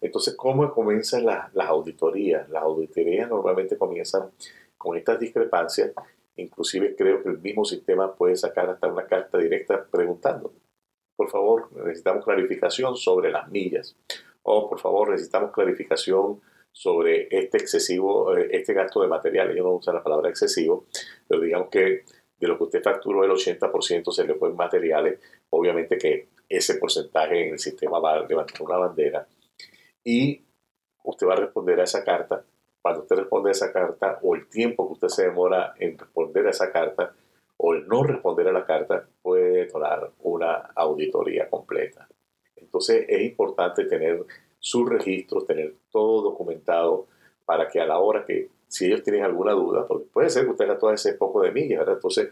Entonces, 0.00 0.34
¿cómo 0.36 0.72
comienzan 0.72 1.26
las, 1.26 1.54
auditorías? 1.56 2.48
Las 2.48 2.62
auditorías 2.62 3.28
normalmente 3.28 3.76
comienzan 3.76 4.30
con 4.76 4.96
estas 4.96 5.18
discrepancias 5.18 5.92
Inclusive 6.38 6.94
creo 6.94 7.22
que 7.22 7.30
el 7.30 7.38
mismo 7.38 7.64
sistema 7.64 8.14
puede 8.14 8.36
sacar 8.36 8.70
hasta 8.70 8.86
una 8.86 9.06
carta 9.06 9.38
directa 9.38 9.84
preguntando, 9.90 10.52
por 11.16 11.28
favor, 11.30 11.72
necesitamos 11.72 12.24
clarificación 12.24 12.96
sobre 12.96 13.32
las 13.32 13.48
millas. 13.48 13.96
O 14.42 14.70
por 14.70 14.78
favor, 14.78 15.10
necesitamos 15.10 15.50
clarificación 15.50 16.40
sobre 16.70 17.26
este 17.36 17.58
excesivo, 17.58 18.36
eh, 18.36 18.50
este 18.52 18.72
gasto 18.72 19.02
de 19.02 19.08
materiales. 19.08 19.56
Yo 19.56 19.64
no 19.64 19.72
uso 19.72 19.92
la 19.92 20.02
palabra 20.02 20.30
excesivo, 20.30 20.86
pero 21.26 21.40
digamos 21.40 21.70
que 21.70 22.04
de 22.38 22.46
lo 22.46 22.56
que 22.56 22.64
usted 22.64 22.82
facturó, 22.84 23.24
el 23.24 23.32
80% 23.32 24.12
se 24.12 24.24
le 24.24 24.34
fue 24.34 24.50
en 24.50 24.56
materiales. 24.56 25.18
Obviamente 25.50 25.98
que 25.98 26.28
ese 26.48 26.76
porcentaje 26.76 27.48
en 27.48 27.54
el 27.54 27.58
sistema 27.58 27.98
va 27.98 28.12
a 28.12 28.26
levantar 28.26 28.62
una 28.62 28.76
bandera 28.76 29.26
y 30.04 30.44
usted 31.04 31.26
va 31.26 31.34
a 31.34 31.36
responder 31.36 31.80
a 31.80 31.84
esa 31.84 32.04
carta 32.04 32.44
cuando 32.80 33.02
usted 33.02 33.16
responde 33.16 33.50
a 33.50 33.52
esa 33.52 33.72
carta 33.72 34.18
o 34.22 34.34
el 34.34 34.48
tiempo 34.48 34.86
que 34.86 34.92
usted 34.94 35.08
se 35.08 35.24
demora 35.24 35.74
en 35.78 35.98
responder 35.98 36.46
a 36.46 36.50
esa 36.50 36.72
carta 36.72 37.12
o 37.56 37.74
el 37.74 37.86
no 37.88 38.02
responder 38.02 38.48
a 38.48 38.52
la 38.52 38.64
carta 38.64 39.06
puede 39.20 39.50
detonar 39.50 40.12
una 40.20 40.70
auditoría 40.74 41.50
completa. 41.50 42.08
Entonces 42.56 43.04
es 43.08 43.20
importante 43.22 43.84
tener 43.84 44.24
sus 44.58 44.88
registros, 44.88 45.46
tener 45.46 45.74
todo 45.90 46.22
documentado 46.30 47.06
para 47.44 47.68
que 47.68 47.80
a 47.80 47.86
la 47.86 47.98
hora 47.98 48.24
que, 48.24 48.48
si 48.68 48.86
ellos 48.86 49.02
tienen 49.02 49.24
alguna 49.24 49.52
duda, 49.52 49.86
porque 49.86 50.06
puede 50.06 50.30
ser 50.30 50.44
que 50.44 50.50
usted 50.50 50.64
haga 50.66 50.78
todo 50.78 50.92
ese 50.92 51.14
poco 51.14 51.42
de 51.42 51.50
millas, 51.50 51.80
¿verdad? 51.80 51.94
Entonces, 51.94 52.30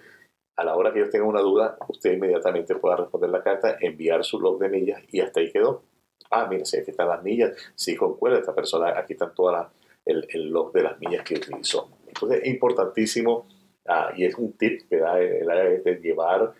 a 0.56 0.64
la 0.64 0.76
hora 0.76 0.92
que 0.92 1.00
ellos 1.00 1.10
tengan 1.10 1.28
una 1.28 1.40
duda, 1.40 1.76
usted 1.88 2.12
inmediatamente 2.12 2.74
pueda 2.76 2.96
responder 2.96 3.30
la 3.30 3.42
carta, 3.42 3.76
enviar 3.80 4.24
su 4.24 4.40
log 4.40 4.58
de 4.58 4.68
millas 4.68 5.02
y 5.08 5.20
hasta 5.20 5.40
ahí 5.40 5.50
quedó. 5.50 5.82
Ah, 6.30 6.46
mira, 6.48 6.64
si 6.64 6.78
aquí 6.78 6.90
están 6.90 7.08
las 7.08 7.22
millas, 7.22 7.56
si 7.74 7.96
concuerda 7.96 8.38
esta 8.38 8.54
persona, 8.54 8.98
aquí 8.98 9.14
están 9.14 9.34
todas 9.34 9.68
el, 10.04 10.26
el 10.30 10.48
log 10.48 10.72
de 10.72 10.82
las 10.82 10.98
millas 11.00 11.24
que 11.24 11.34
utilizó. 11.34 11.90
Entonces 12.06 12.40
es 12.42 12.48
importantísimo 12.48 13.46
ah, 13.86 14.12
y 14.16 14.24
es 14.24 14.34
un 14.36 14.52
tip 14.52 14.88
que 14.88 14.96
da 14.96 15.20
el 15.20 15.48
área 15.50 15.78
de 15.80 15.96
llevar 15.96 16.54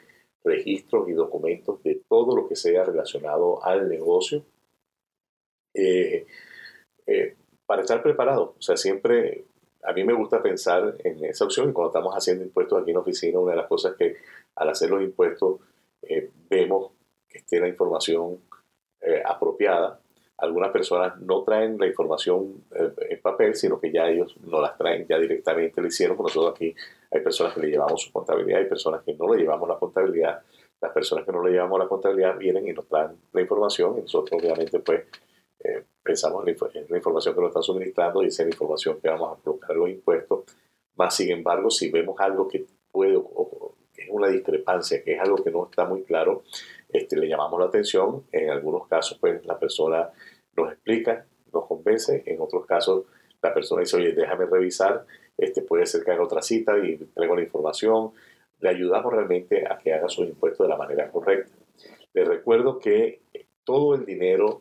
registros 0.44 1.08
y 1.08 1.12
documentos 1.12 1.82
de 1.82 2.02
todo 2.08 2.37
lo 2.37 2.49
que 2.49 2.56
sea 2.56 2.85
relacionado 2.85 3.64
al 3.64 3.88
negocio 3.88 4.44
eh, 5.75 6.26
eh, 7.06 7.37
para 7.66 7.82
estar 7.82 8.02
preparado. 8.02 8.54
O 8.58 8.62
sea, 8.62 8.76
siempre 8.76 9.44
a 9.82 9.92
mí 9.92 10.04
me 10.04 10.14
gusta 10.14 10.42
pensar 10.42 10.96
en 11.04 11.25
esa 11.25 11.44
opción 11.44 11.70
y 11.70 11.73
cuando 11.73 11.90
estamos 11.90 12.14
haciendo 12.14 12.44
impuestos 12.44 12.80
aquí 12.80 12.90
en 12.90 12.94
la 12.96 13.00
oficina, 13.00 13.38
una 13.38 13.52
de 13.52 13.58
las 13.58 13.66
cosas 13.66 13.94
que 13.96 14.16
al 14.54 14.68
hacer 14.68 14.90
los 14.90 15.02
impuestos 15.02 15.61
eh, 16.02 16.30
vemos 16.49 16.92
que 17.28 17.38
esté 17.38 17.61
la 17.61 17.68
información 17.68 18.40
apropiada 19.25 20.00
algunas 20.38 20.70
personas 20.70 21.18
no 21.20 21.42
traen 21.42 21.78
la 21.78 21.86
información 21.86 22.64
eh, 22.75 22.90
en 23.10 23.20
papel, 23.20 23.54
sino 23.54 23.80
que 23.80 23.90
ya 23.90 24.08
ellos 24.08 24.36
no 24.44 24.60
las 24.60 24.76
traen, 24.76 25.06
ya 25.08 25.18
directamente 25.18 25.80
lo 25.80 25.86
hicieron. 25.86 26.16
Nosotros 26.18 26.52
aquí 26.54 26.75
hay 27.10 27.20
personas 27.20 27.54
que 27.54 27.60
le 27.60 27.68
llevamos 27.68 28.02
su 28.02 28.12
contabilidad, 28.12 28.60
hay 28.60 28.66
personas 28.66 29.02
que 29.02 29.14
no 29.14 29.32
le 29.32 29.40
llevamos 29.40 29.68
la 29.68 29.78
contabilidad. 29.78 30.42
Las 30.80 30.92
personas 30.92 31.25
que 31.25 31.32
no 31.32 31.42
le 31.42 31.52
llevamos 31.52 31.78
la 31.78 31.88
contabilidad 31.88 32.36
vienen 32.36 32.68
y 32.68 32.72
nos 32.72 32.86
traen 32.86 33.16
la 33.32 33.40
información 33.40 33.96
y 33.96 34.02
nosotros 34.02 34.38
obviamente 34.42 34.78
pues 34.80 35.04
eh, 35.64 35.84
pensamos 36.02 36.46
en 36.46 36.54
la, 36.90 36.96
información 36.96 37.34
que 37.34 37.40
nos 37.40 37.48
están 37.48 37.62
suministrando 37.62 38.22
y 38.22 38.26
esa 38.26 38.42
es 38.42 38.48
la 38.48 38.54
información 38.54 39.00
que 39.00 39.08
vamos 39.08 39.38
a 39.38 39.42
colocar 39.42 39.75
los 39.75 39.88
impuestos. 39.88 40.44
Más 40.96 41.16
sin 41.16 41.30
embargo, 41.30 41.70
si 41.70 41.90
vemos 41.90 42.20
algo 42.20 42.46
que 42.46 42.66
puede 42.92 43.16
o, 43.16 43.75
es 43.96 44.06
una 44.10 44.28
discrepancia, 44.28 45.02
que 45.02 45.14
es 45.14 45.20
algo 45.20 45.42
que 45.42 45.50
no 45.50 45.64
está 45.64 45.86
muy 45.86 46.02
claro, 46.02 46.42
este, 46.88 47.16
le 47.16 47.28
llamamos 47.28 47.58
la 47.60 47.66
atención. 47.66 48.24
En 48.32 48.50
algunos 48.50 48.86
casos, 48.88 49.18
pues 49.18 49.44
la 49.44 49.58
persona 49.58 50.10
nos 50.56 50.72
explica, 50.72 51.26
nos 51.52 51.66
convence. 51.66 52.22
En 52.26 52.40
otros 52.40 52.66
casos, 52.66 53.04
la 53.42 53.52
persona 53.52 53.80
dice, 53.80 53.96
oye, 53.96 54.12
déjame 54.12 54.46
revisar, 54.46 55.06
este, 55.36 55.62
puede 55.62 55.86
ser 55.86 56.04
que 56.04 56.12
otra 56.12 56.42
cita 56.42 56.76
y 56.78 56.96
traigo 57.14 57.36
la 57.36 57.42
información. 57.42 58.12
Le 58.60 58.70
ayudamos 58.70 59.12
realmente 59.12 59.66
a 59.68 59.78
que 59.78 59.92
haga 59.92 60.08
sus 60.08 60.26
impuestos 60.26 60.66
de 60.66 60.70
la 60.70 60.78
manera 60.78 61.10
correcta. 61.10 61.52
Le 62.14 62.24
recuerdo 62.24 62.78
que 62.78 63.20
todo 63.64 63.94
el 63.94 64.06
dinero 64.06 64.58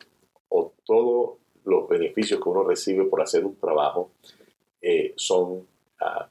o 0.48 0.74
todos 0.84 1.38
los 1.64 1.88
beneficios 1.88 2.40
que 2.40 2.48
uno 2.48 2.62
recibe 2.64 3.04
por 3.04 3.22
hacer 3.22 3.44
un 3.44 3.56
trabajo 3.56 4.10
eh, 4.80 5.14
son 5.16 5.66
ah, 6.00 6.28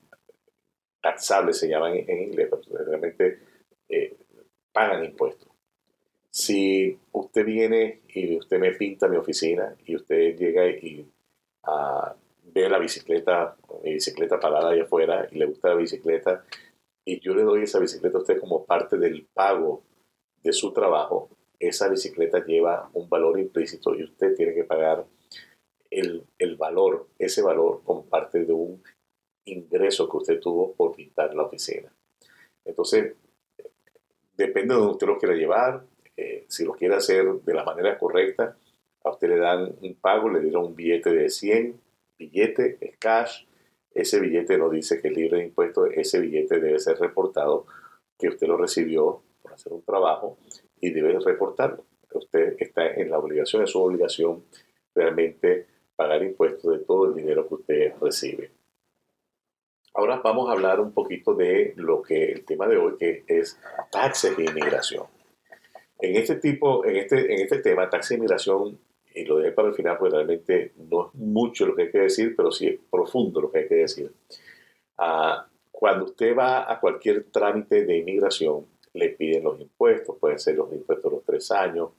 taxables, 1.01 1.57
se 1.57 1.67
llaman 1.67 1.95
en, 1.95 2.23
inglés, 2.23 2.49
pero 2.49 2.85
realmente 2.85 3.39
eh, 3.89 4.15
pagan 4.71 5.03
impuestos. 5.05 5.49
Si 6.36 7.00
usted 7.13 7.46
viene 7.46 8.01
y 8.10 8.36
usted 8.38 8.60
me 8.60 8.74
pinta 8.74 9.08
mi 9.08 9.15
oficina 9.15 9.74
y 9.86 9.96
usted 9.96 10.36
llega 10.36 10.68
y 10.68 11.10
uh, 11.65 12.13
ve 12.54 12.70
la 12.70 12.77
bicicleta, 12.77 13.56
mi 13.82 13.94
bicicleta 13.94 14.38
parada 14.38 14.72
ahí 14.72 14.82
afuera 14.82 15.30
y 15.32 15.38
le 15.38 15.46
gusta 15.46 15.70
la 15.70 15.75
bicicleta 15.75 16.44
y 17.06 17.22
yo 17.22 17.34
le 17.34 17.44
doy 17.44 17.63
esa 17.63 17.80
bicicleta 17.80 18.18
a 18.18 18.22
usted 18.22 18.38
como 18.42 18.65
parte 18.65 18.98
del 18.98 19.25
pago 19.34 19.84
de 20.44 20.51
su 20.51 20.74
trabajo, 20.74 21.30
esa 21.58 21.88
bicicleta 21.88 22.44
lleva 22.44 22.89
un 22.92 23.08
valor 23.08 23.39
implícito 23.39 23.96
y 23.96 24.04
usted 24.04 24.36
tiene 24.36 24.54
que 24.54 24.65
pagar 24.65 25.06
el, 25.89 26.25
el 26.38 26.58
valor, 26.58 27.08
ese 27.18 27.44
valor 27.44 27.82
como 27.86 28.04
parte 28.08 28.44
de 28.44 28.51
un 28.51 28.84
ingreso 29.46 30.10
que 30.10 30.18
usted 30.18 30.42
tuvo 30.42 30.74
por 30.74 30.98
pintar 30.98 31.34
la 31.34 31.44
oficina. 31.44 31.96
Entonces, 32.65 33.15
depende 34.36 34.74
de 34.74 34.80
donde 34.82 34.92
usted 34.92 35.08
lo 35.08 35.18
quiera 35.18 35.34
llevar, 35.34 35.86
eh, 36.17 36.45
si 36.48 36.63
lo 36.63 36.74
quiere 36.74 36.95
hacer 36.95 37.25
de 37.25 37.53
la 37.53 37.63
manera 37.63 37.98
correcta, 37.98 38.57
a 39.03 39.10
usted 39.12 39.29
le 39.29 39.38
dan 39.38 39.75
un 39.81 39.95
pago, 39.95 40.29
le 40.29 40.39
dieron 40.39 40.65
un 40.65 40.75
billete 40.75 41.12
de 41.12 41.29
100, 41.29 41.79
billete, 42.17 42.77
es 42.81 42.98
cash, 42.98 43.45
ese 43.91 44.19
billete 44.19 44.57
no 44.57 44.69
dice 44.69 45.01
que 45.01 45.07
es 45.07 45.15
libre 45.15 45.38
de 45.38 45.45
impuestos, 45.45 45.89
ese 45.93 46.19
billete 46.19 46.60
debe 46.60 46.79
ser 46.79 47.00
reportado, 47.00 47.65
que 48.17 48.29
usted 48.29 48.48
lo 48.48 48.57
recibió 48.57 49.22
por 49.41 49.53
hacer 49.53 49.74
un 49.74 49.84
trabajo 49.84 50.38
y 50.79 50.91
debe 50.91 51.17
reportarlo. 51.19 51.86
Usted 52.13 52.55
está 52.60 52.88
en 52.88 53.10
la 53.10 53.19
obligación, 53.19 53.63
es 53.63 53.72
su 53.72 53.81
obligación 53.81 54.45
realmente 54.93 55.67
pagar 55.95 56.24
impuestos 56.24 56.72
de 56.72 56.86
todo 56.86 57.05
el 57.05 57.15
dinero 57.15 57.48
que 57.48 57.55
usted 57.55 57.93
recibe. 58.01 58.51
Ahora 59.93 60.22
vamos 60.24 60.50
a 60.50 60.53
hablar 60.53 60.81
un 60.81 60.91
poquito 60.91 61.34
de 61.36 61.74
lo 61.77 62.01
que 62.01 62.31
el 62.31 62.43
tema 62.43 62.67
de 62.67 62.77
hoy, 62.77 62.98
que 62.98 63.23
es 63.28 63.60
taxes 63.91 64.36
de 64.36 64.43
inmigración. 64.43 65.14
En 65.99 66.15
este 66.15 66.36
tipo, 66.36 66.86
en 66.86 66.97
este, 66.97 67.34
en 67.34 67.39
este 67.39 67.60
tema, 67.60 67.89
taxa 67.89 68.10
de 68.10 68.15
inmigración, 68.15 68.77
y 69.13 69.23
lo 69.23 69.38
dejé 69.38 69.51
para 69.51 69.69
el 69.69 69.73
final, 69.73 69.97
porque 69.97 70.15
realmente 70.15 70.73
no 70.89 71.08
es 71.08 71.15
mucho 71.15 71.65
lo 71.65 71.75
que 71.75 71.84
hay 71.84 71.91
que 71.91 71.99
decir, 71.99 72.36
pero 72.36 72.51
sí 72.51 72.67
es 72.67 72.79
profundo 72.91 73.39
lo 73.41 73.51
que 73.51 73.60
hay 73.60 73.67
que 73.67 73.75
decir. 73.75 74.12
Ah, 74.97 75.47
cuando 75.71 76.05
usted 76.05 76.36
va 76.36 76.71
a 76.71 76.79
cualquier 76.79 77.25
trámite 77.31 77.86
de 77.86 77.97
inmigración, 77.97 78.65
le 78.93 79.10
piden 79.10 79.43
los 79.43 79.60
impuestos, 79.60 80.17
pueden 80.19 80.39
ser 80.39 80.55
los 80.55 80.71
impuestos 80.71 81.12
de 81.12 81.17
los 81.17 81.25
tres 81.25 81.51
años, 81.51 81.89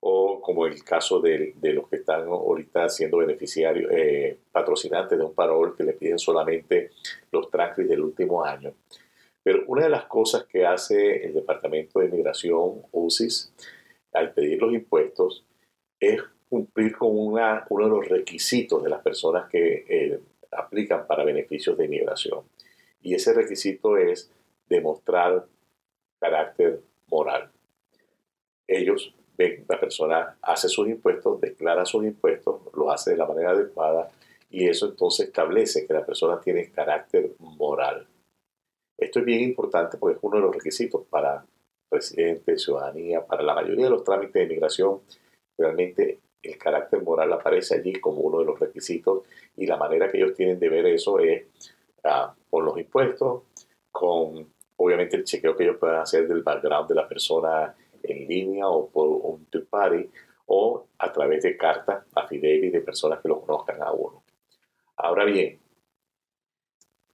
o 0.00 0.40
como 0.40 0.66
el 0.66 0.82
caso 0.82 1.20
de, 1.20 1.54
los 1.62 1.88
que 1.88 1.96
están 1.96 2.26
ahorita 2.26 2.88
siendo 2.88 3.18
beneficiarios, 3.18 3.90
eh, 3.92 4.38
patrocinantes 4.50 5.18
de 5.18 5.24
un 5.24 5.34
parol, 5.34 5.74
que 5.76 5.84
le 5.84 5.92
piden 5.92 6.18
solamente 6.18 6.90
los 7.30 7.50
transcripts 7.50 7.90
del 7.90 8.00
último 8.00 8.44
año. 8.44 8.72
Pero 9.42 9.64
una 9.66 9.84
de 9.84 9.90
las 9.90 10.04
cosas 10.04 10.44
que 10.44 10.66
hace 10.66 11.24
el 11.24 11.34
Departamento 11.34 11.98
de 11.98 12.06
Inmigración, 12.06 12.82
UCIS, 12.92 13.52
al 14.12 14.32
pedir 14.32 14.60
los 14.60 14.72
impuestos, 14.72 15.44
es 15.98 16.20
cumplir 16.48 16.96
con 16.96 17.16
una, 17.16 17.64
uno 17.70 17.84
de 17.84 17.90
los 17.90 18.08
requisitos 18.08 18.82
de 18.82 18.90
las 18.90 19.02
personas 19.02 19.48
que 19.48 19.84
eh, 19.88 20.20
aplican 20.50 21.06
para 21.06 21.24
beneficios 21.24 21.78
de 21.78 21.84
inmigración. 21.84 22.44
Y 23.02 23.14
ese 23.14 23.32
requisito 23.32 23.96
es 23.96 24.30
demostrar 24.68 25.46
carácter 26.18 26.80
moral. 27.08 27.50
Ellos 28.66 29.14
ven, 29.36 29.64
la 29.68 29.80
persona 29.80 30.36
hace 30.42 30.68
sus 30.68 30.88
impuestos, 30.88 31.40
declara 31.40 31.84
sus 31.84 32.04
impuestos, 32.04 32.60
lo 32.74 32.90
hace 32.90 33.12
de 33.12 33.16
la 33.16 33.26
manera 33.26 33.50
adecuada 33.50 34.10
y 34.50 34.68
eso 34.68 34.86
entonces 34.86 35.28
establece 35.28 35.86
que 35.86 35.94
la 35.94 36.04
persona 36.04 36.40
tiene 36.40 36.70
carácter 36.70 37.30
moral. 37.38 38.06
Esto 39.00 39.20
es 39.20 39.24
bien 39.24 39.40
importante 39.40 39.96
porque 39.96 40.16
es 40.16 40.22
uno 40.22 40.36
de 40.36 40.42
los 40.42 40.54
requisitos 40.54 41.06
para 41.08 41.44
residente, 41.90 42.58
ciudadanía, 42.58 43.24
para 43.26 43.42
la 43.42 43.54
mayoría 43.54 43.86
de 43.86 43.90
los 43.90 44.04
trámites 44.04 44.34
de 44.34 44.42
inmigración. 44.44 45.00
Realmente 45.56 46.20
el 46.42 46.58
carácter 46.58 47.02
moral 47.02 47.32
aparece 47.32 47.76
allí 47.76 47.94
como 47.94 48.20
uno 48.20 48.40
de 48.40 48.44
los 48.44 48.60
requisitos 48.60 49.22
y 49.56 49.66
la 49.66 49.76
manera 49.76 50.10
que 50.10 50.18
ellos 50.18 50.34
tienen 50.34 50.58
de 50.58 50.68
ver 50.68 50.86
eso 50.86 51.18
es 51.18 51.44
ah, 52.04 52.34
con 52.50 52.64
los 52.64 52.78
impuestos, 52.78 53.42
con 53.90 54.52
obviamente 54.76 55.16
el 55.16 55.24
chequeo 55.24 55.56
que 55.56 55.64
ellos 55.64 55.76
puedan 55.78 56.00
hacer 56.00 56.28
del 56.28 56.42
background 56.42 56.88
de 56.88 56.94
la 56.94 57.08
persona 57.08 57.74
en 58.02 58.28
línea 58.28 58.68
o 58.68 58.88
por 58.88 59.08
un 59.08 59.46
third 59.46 59.66
party 59.66 60.08
o 60.46 60.86
a 60.98 61.12
través 61.12 61.42
de 61.42 61.56
cartas 61.56 62.04
affidavit 62.14 62.72
de 62.72 62.80
personas 62.80 63.20
que 63.20 63.28
lo 63.28 63.40
conozcan 63.40 63.82
a 63.82 63.92
uno. 63.92 64.22
Ahora 64.96 65.24
bien, 65.24 65.58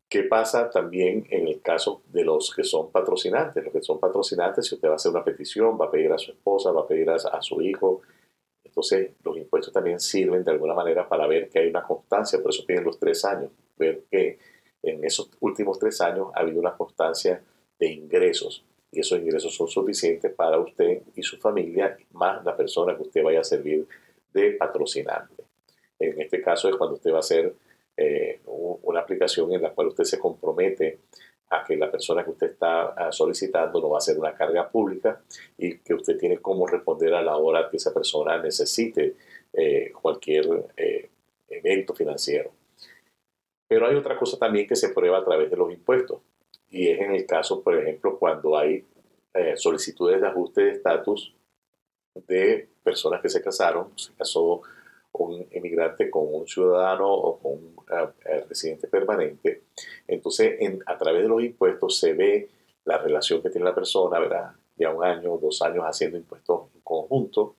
¿Qué 0.09 0.23
pasa 0.23 0.71
también 0.71 1.27
en 1.31 1.49
el 1.49 1.61
caso 1.61 2.03
de 2.13 2.25
los 2.25 2.55
que 2.55 2.63
son 2.63 2.93
patrocinantes? 2.93 3.65
Los 3.65 3.73
que 3.73 3.83
son 3.83 3.99
patrocinantes, 3.99 4.67
si 4.67 4.77
usted 4.77 4.89
va 4.89 4.93
a 4.93 4.97
hacer 4.97 5.11
una 5.11 5.25
petición, 5.25 5.77
va 5.81 5.87
a 5.87 5.91
pedir 5.91 6.13
a 6.13 6.19
su 6.19 6.31
esposa, 6.31 6.71
va 6.71 6.83
a 6.83 6.87
pedir 6.87 7.11
a, 7.11 7.43
su 7.43 7.61
hijo, 7.61 8.03
entonces 8.63 9.13
los 9.25 9.37
impuestos 9.37 9.73
también 9.73 9.99
sirven 9.99 10.45
de 10.45 10.53
alguna 10.53 10.75
manera 10.75 11.09
para 11.09 11.27
ver 11.27 11.49
que 11.49 11.59
hay 11.59 11.69
una 11.69 11.83
constancia, 11.83 12.41
por 12.41 12.53
eso 12.53 12.65
piden 12.65 12.85
los 12.85 13.01
tres 13.01 13.25
años, 13.25 13.51
ver 13.77 14.05
que 14.09 14.39
en 14.83 15.05
esos 15.05 15.29
últimos 15.41 15.79
tres 15.79 16.01
años 16.01 16.29
ha 16.35 16.41
habido 16.41 16.61
una 16.61 16.77
constancia 16.77 17.43
de 17.79 17.91
ingresos 17.91 18.65
y 18.93 19.01
esos 19.01 19.19
ingresos 19.19 19.55
son 19.55 19.67
suficientes 19.67 20.33
para 20.33 20.59
usted 20.61 21.03
y 21.17 21.23
su 21.23 21.37
familia, 21.39 21.97
más 22.13 22.45
la 22.45 22.57
persona 22.57 22.95
que 22.95 23.03
usted 23.03 23.25
vaya 23.25 23.41
a 23.41 23.45
servir 23.45 23.87
de 24.33 24.53
patrocinante. 24.53 25.45
En 25.99 26.21
este 26.21 26.41
caso 26.41 26.69
es 26.69 26.77
cuando 26.77 26.95
usted 26.95 27.11
va 27.11 27.17
a 27.17 27.21
hacer 27.21 27.55
eh, 27.97 28.41
una 28.45 29.01
aplicación 29.01 29.53
en 29.53 29.63
la 29.63 29.71
cual 29.71 29.89
usted 29.89 30.05
se 30.05 30.19
compromete 30.19 31.01
a 31.49 31.65
que 31.65 31.77
la 31.77 31.91
persona 31.91 32.25
que 32.25 32.31
usted 32.31 32.49
está 32.49 32.89
ah, 32.89 33.13
solicitando 33.13 33.81
no 33.81 33.91
va 33.91 33.99
a 33.99 34.03
ser 34.03 34.19
una 34.19 34.35
carga 34.35 34.69
pública 34.69 35.23
y 35.57 35.79
que 35.79 35.95
usted 35.95 36.19
tiene 36.19 36.39
cómo 36.39 36.67
responder 36.67 37.15
a 37.15 37.23
la 37.23 37.37
hora 37.37 37.71
que 37.71 37.77
esa 37.77 37.95
persona 37.95 38.37
necesite 38.39 39.17
eh, 39.53 39.93
cualquier 39.93 40.67
eh, 40.77 41.09
evento 41.49 41.95
financiero. 41.95 42.51
Pero 43.69 43.87
hay 43.87 43.97
otra 43.97 44.19
cosa 44.19 44.39
también 44.39 44.67
que 44.67 44.77
se 44.77 44.91
prueba 44.91 45.19
a 45.19 45.25
través 45.25 45.51
de 45.51 45.57
los 45.57 45.73
impuestos 45.73 46.21
y 46.69 46.89
es 46.89 47.01
en 47.01 47.15
el 47.15 47.27
caso, 47.27 47.63
por 47.63 47.79
ejemplo, 47.79 48.19
cuando 48.19 48.57
hay 48.57 48.85
solicitudes 49.57 50.19
de 50.19 50.29
ajuste 50.29 50.63
de 50.63 50.71
estatus 50.71 51.35
de 52.27 52.69
personas 52.83 53.21
que 53.21 53.29
se 53.29 53.43
casaron, 53.43 53.93
se 53.97 54.15
casó 54.15 54.63
un 55.19 55.47
emigrante 55.51 56.11
con 56.11 56.25
un 56.33 56.47
ciudadano 56.47 57.13
o 57.13 57.39
con 57.39 57.53
un 57.53 57.77
eh, 57.91 58.09
eh, 58.25 58.45
residente 58.49 58.89
permanente. 58.89 59.63
Entonces, 60.07 60.59
a 60.87 60.99
través 60.99 61.23
de 61.23 61.29
los 61.29 61.43
impuestos 61.43 61.99
se 61.99 62.13
ve 62.13 62.49
la 62.85 62.99
relación 62.99 63.43
que 63.43 63.51
tiene 63.51 63.65
la 63.65 63.75
persona, 63.75 64.19
¿verdad? 64.19 64.53
Ya 64.77 64.93
un 64.93 65.05
año, 65.05 65.39
dos 65.39 65.63
años 65.63 65.85
haciendo 65.85 66.17
impuestos 66.17 66.69
en 66.75 66.81
conjunto. 66.83 67.57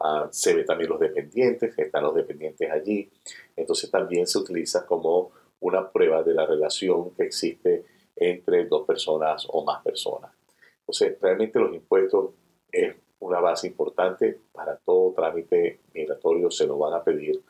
Ah, 0.00 0.28
se 0.30 0.54
ve 0.54 0.64
también 0.64 0.90
los 0.90 1.00
dependientes, 1.00 1.78
están 1.78 2.02
los 2.02 2.14
dependientes 2.14 2.70
allí. 2.70 3.10
Entonces 3.56 3.90
también 3.90 4.26
se 4.26 4.38
utiliza 4.38 4.84
como 4.84 5.30
una 5.60 5.90
prueba 5.90 6.22
de 6.22 6.34
la 6.34 6.46
relación 6.46 7.14
que 7.14 7.24
existe 7.24 7.84
entre 8.16 8.66
dos 8.66 8.86
personas 8.86 9.46
o 9.50 9.64
más 9.64 9.82
personas. 9.82 10.32
Entonces, 10.80 11.18
realmente 11.20 11.58
los 11.58 11.74
impuestos 11.74 12.30
es 12.70 12.94
una 13.20 13.40
base 13.40 13.66
importante 13.66 14.38
para 14.52 14.76
todo 14.76 15.12
trámite 15.12 15.80
migratorio, 15.92 16.50
se 16.50 16.66
lo 16.66 16.78
van 16.78 16.94
a 16.94 17.02
pedir. 17.02 17.42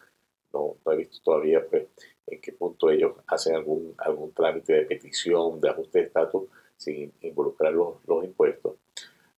No, 0.53 0.77
he 0.90 0.96
visto 0.96 1.18
todavía 1.22 1.64
pues, 1.68 1.88
en 2.27 2.40
qué 2.40 2.53
punto 2.53 2.90
ellos 2.90 3.14
hacen 3.27 3.57
algún, 3.57 3.94
algún 3.98 4.33
trámite 4.33 4.72
de 4.72 4.83
petición, 4.83 5.61
de 5.61 5.70
ajuste 5.70 5.98
de 5.98 6.05
estatus 6.05 6.44
sin 6.77 7.12
involucrar 7.20 7.72
los, 7.72 8.24
impuestos. 8.24 8.77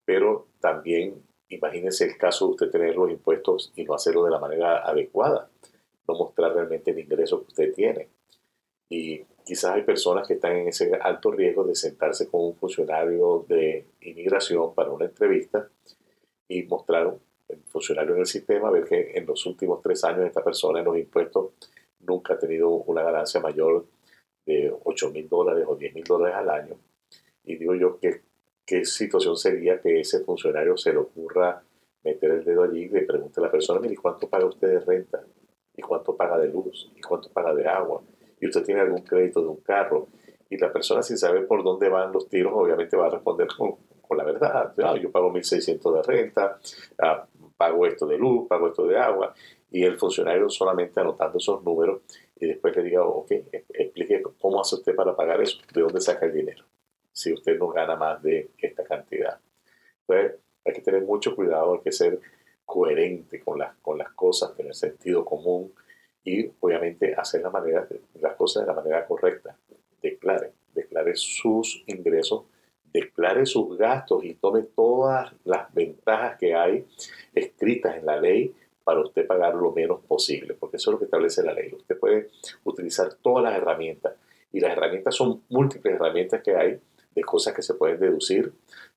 Pero 0.05 0.49
también 0.61 1.23
imagínense 1.49 2.05
el 2.05 2.17
caso 2.17 2.47
de 2.47 2.51
usted 2.53 2.71
tener 2.71 2.97
los 2.97 3.11
impuestos 3.11 3.73
y 3.77 3.85
no 3.85 3.95
hacerlo 3.95 4.25
de 4.25 4.31
la 4.31 4.39
manera 4.39 4.87
adecuada, 4.87 5.49
no 6.07 6.15
mostrar 6.15 6.53
realmente 6.53 6.91
el 6.91 6.99
ingreso 6.99 7.41
que 7.41 7.49
usted 7.49 7.75
tiene. 7.75 8.09
Y 8.89 9.25
quizás 9.45 9.73
hay 9.73 9.83
personas 9.83 10.27
que 10.27 10.35
están 10.35 10.57
en 10.57 10.69
ese 10.69 10.93
alto 11.01 11.31
riesgo 11.31 11.65
de 11.65 11.75
sentarse 11.75 12.29
con 12.29 12.45
un 12.45 12.57
funcionario 12.57 13.45
de 13.49 13.87
inmigración 14.01 14.75
para 14.75 14.91
una 14.91 15.07
entrevista 15.07 15.69
y 16.49 16.63
mostrar 16.65 17.07
un 17.07 17.21
funcionario 17.67 18.15
en 18.15 18.21
el 18.21 18.27
sistema, 18.27 18.71
ver 18.71 18.85
que 18.85 19.13
en 19.15 19.27
los 19.27 19.45
últimos 19.47 19.81
tres 19.83 20.05
años 20.05 20.27
esta 20.27 20.43
persona 20.43 20.81
en 20.81 20.85
los 20.85 20.99
impuestos 20.99 21.53
nunca 22.01 22.35
ha 22.35 22.39
tenido 22.39 22.71
una 22.71 23.03
ganancia 23.03 23.41
mayor 23.41 23.87
de 24.45 24.73
8 24.85 25.11
mil 25.11 25.29
dólares 25.29 25.65
o 25.67 25.77
10 25.77 25.95
mil 25.95 26.05
dólares 26.05 26.37
al 26.37 26.51
año. 26.51 26.77
Y 27.45 27.57
digo 27.57 27.75
yo, 27.75 27.99
¿qué, 27.99 28.23
¿qué 28.65 28.85
situación 28.85 29.37
sería 29.37 29.81
que 29.81 30.01
ese 30.01 30.21
funcionario 30.21 30.77
se 30.77 30.93
le 30.93 30.99
ocurra 30.99 31.63
meter 32.05 32.31
el 32.31 32.45
dedo 32.45 32.63
allí 32.63 32.85
y 32.85 32.89
le 32.89 33.03
pregunte 33.03 33.41
a 33.41 33.45
la 33.45 33.51
persona, 33.51 33.81
mire, 33.81 33.97
¿cuánto 33.97 34.29
paga 34.29 34.47
usted 34.47 34.69
de 34.69 34.81
renta? 34.81 35.25
¿Y 35.77 35.83
cuánto 35.83 36.17
paga 36.17 36.39
de 36.39 36.49
luz? 36.49 36.91
¿Y 36.95 37.01
cuánto 37.01 37.29
paga 37.31 37.53
de 37.53 37.67
agua? 37.67 38.03
¿Y 38.41 38.47
usted 38.47 38.65
tiene 38.65 38.81
algún 38.81 39.03
crédito 39.03 39.41
de 39.41 39.49
un 39.49 39.57
carro? 39.57 40.09
Y 40.49 40.57
la 40.57 40.73
persona 40.73 41.03
sin 41.03 41.19
saber 41.19 41.47
por 41.47 41.65
dónde 41.65 41.89
van 41.89 42.13
los 42.13 42.29
tiros, 42.29 42.53
obviamente 42.55 42.97
va 42.97 43.07
a 43.07 43.11
responder 43.11 43.49
con, 43.57 43.77
con 44.07 44.19
la 44.19 44.25
verdad. 44.25 44.75
Ah, 44.83 44.97
yo 44.97 45.11
pago 45.11 45.33
1.600 45.33 45.95
de 45.95 46.03
renta, 46.03 46.59
ah, 46.99 47.27
pago 47.57 47.87
esto 47.87 48.07
de 48.07 48.19
luz, 48.19 48.49
pago 48.49 48.69
esto 48.69 48.87
de 48.87 48.99
agua. 48.99 49.35
Y 49.71 49.85
el 49.85 49.99
funcionario 49.99 50.49
solamente 50.49 51.01
anotando 51.01 51.39
esos 51.39 51.63
números 51.63 52.03
y 52.39 52.47
después 52.47 52.77
le 52.77 52.83
diga, 52.83 53.03
ok, 53.05 53.31
explique 53.69 54.23
cómo 54.41 54.61
hace 54.61 54.77
usted 54.77 54.95
para 54.95 55.17
pagar 55.17 55.41
eso, 55.41 55.59
de 55.73 55.81
dónde 55.81 56.01
saca 56.01 56.27
el 56.27 56.33
dinero, 56.33 56.65
si 57.13 57.33
usted 57.33 57.59
no 57.59 57.69
gana 57.69 57.97
más 57.97 58.23
de 58.23 58.51
esta 58.59 58.85
cantidad. 58.85 59.39
Entonces, 60.07 60.39
hay 60.65 60.73
que 60.73 60.83
tener 60.83 61.03
mucho 61.03 61.35
cuidado, 61.35 61.75
hay 61.75 61.81
que 61.81 61.93
ser 61.93 62.21
coherente 62.65 63.41
con 63.41 63.59
las, 63.59 63.77
con 63.77 63.97
las 63.97 64.13
cosas, 64.13 64.55
tener 64.55 64.75
sentido 64.75 65.25
común 65.25 65.73
y 66.25 66.51
obviamente 66.61 67.15
hacer 67.15 67.41
la 67.41 67.51
manera, 67.51 67.87
las 68.21 68.35
cosas 68.35 68.65
de 68.65 68.67
la 68.67 68.75
manera 68.75 69.07
correcta. 69.07 69.57
Declare, 70.03 70.53
declare 70.75 71.15
sus 71.15 71.85
ingresos, 71.87 72.45
declare 73.01 73.45
sus 73.45 73.77
gastos 73.77 74.25
y 74.25 74.35
tome 74.35 74.63
todas 74.63 75.33
las 75.45 75.73
ventajas 75.75 76.39
que 76.39 76.55
hay 76.55 76.87
escritas 77.35 77.97
en 77.97 78.07
la 78.07 78.19
ley 78.19 78.55
para 78.85 79.01
usted 79.01 79.27
pagar 79.27 79.55
lo 79.55 79.73
menos 79.73 80.01
posible, 80.07 80.55
porque 80.55 80.77
eso 80.77 80.91
es 80.91 80.93
lo 80.93 80.99
que 80.99 81.05
establece 81.07 81.43
la 81.43 81.53
ley. 81.53 81.75
Usted 81.75 81.99
puede 81.99 82.31
utilizar 82.65 83.13
todas 83.15 83.45
las 83.45 83.57
herramientas 83.57 84.15
y 84.53 84.61
las 84.61 84.73
herramientas 84.73 85.15
son 85.15 85.43
múltiples 85.49 85.95
herramientas 85.95 86.43
que 86.43 86.57
hay 86.57 86.81
de 87.15 87.23
cosas 87.23 87.53
que 87.53 87.63
se 87.63 87.75
pueden 87.75 88.01
deducir. 88.01 88.53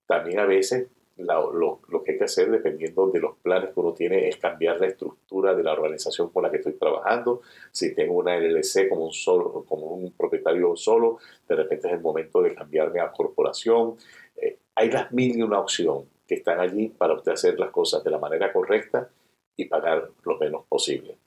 También 0.05 0.39
a 0.39 0.45
veces 0.45 0.87
lo, 1.19 1.81
que 2.03 2.11
hay 2.11 2.17
que 2.17 2.23
hacer, 2.23 2.49
dependiendo 2.49 3.07
de 3.07 3.19
los 3.19 3.37
planes 3.37 3.73
que 3.73 3.79
uno 3.79 3.93
tiene, 3.93 4.27
es 4.27 4.37
cambiar 4.37 4.79
la 4.79 4.87
estructura 4.87 5.53
de 5.53 5.63
la 5.63 5.73
organización 5.73 6.29
con 6.29 6.43
la 6.43 6.51
que 6.51 6.57
estoy 6.57 6.73
trabajando. 6.73 7.41
Si 7.71 7.93
tengo 7.93 8.15
una 8.15 8.37
LLC 8.37 8.89
como 8.89 9.05
un, 9.05 9.13
solo, 9.13 9.65
como 9.67 9.87
un 9.87 10.11
propietario 10.13 10.75
solo, 10.75 11.17
de 11.47 11.55
repente 11.55 11.87
es 11.87 11.93
el 11.93 12.01
momento 12.01 12.41
de 12.41 12.55
cambiarme 12.55 13.01
a 13.01 13.11
corporación. 13.11 13.95
Eh, 14.35 14.57
hay 14.75 14.91
las 14.91 15.11
mil 15.11 15.37
y 15.37 15.41
una 15.41 15.59
opción 15.59 16.05
que 16.27 16.35
están 16.35 16.59
allí 16.59 16.89
para 16.89 17.13
usted 17.13 17.33
hacer 17.33 17.59
las 17.59 17.71
cosas 17.71 18.03
de 18.03 18.11
la 18.11 18.19
manera 18.19 18.53
correcta 18.53 19.09
y 19.55 19.65
pagar 19.65 20.09
lo 20.23 20.37
menos 20.37 20.65
posible. 20.67 21.17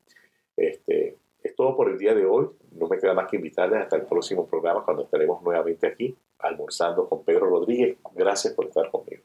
Este, 0.57 1.17
es 1.43 1.55
todo 1.55 1.77
por 1.77 1.91
el 1.91 1.99
día 1.99 2.15
de 2.15 2.25
hoy. 2.25 2.49
No 2.73 2.89
me 2.89 2.99
queda 2.99 3.15
más 3.15 3.29
que 3.29 3.37
invitarles 3.37 3.81
hasta 3.81 3.97
el 3.97 4.03
próximo 4.03 4.47
programa 4.47 4.85
cuando 4.85 5.03
estaremos 5.03 5.43
nuevamente 5.43 5.87
aquí 5.87 6.17
almorzando 6.39 7.09
con 7.09 7.25
Pedro 7.25 7.47
Rodríguez. 7.47 7.99
Gracias 8.15 8.55
por 8.55 8.67
estar 8.67 8.91
conmigo. 8.91 9.23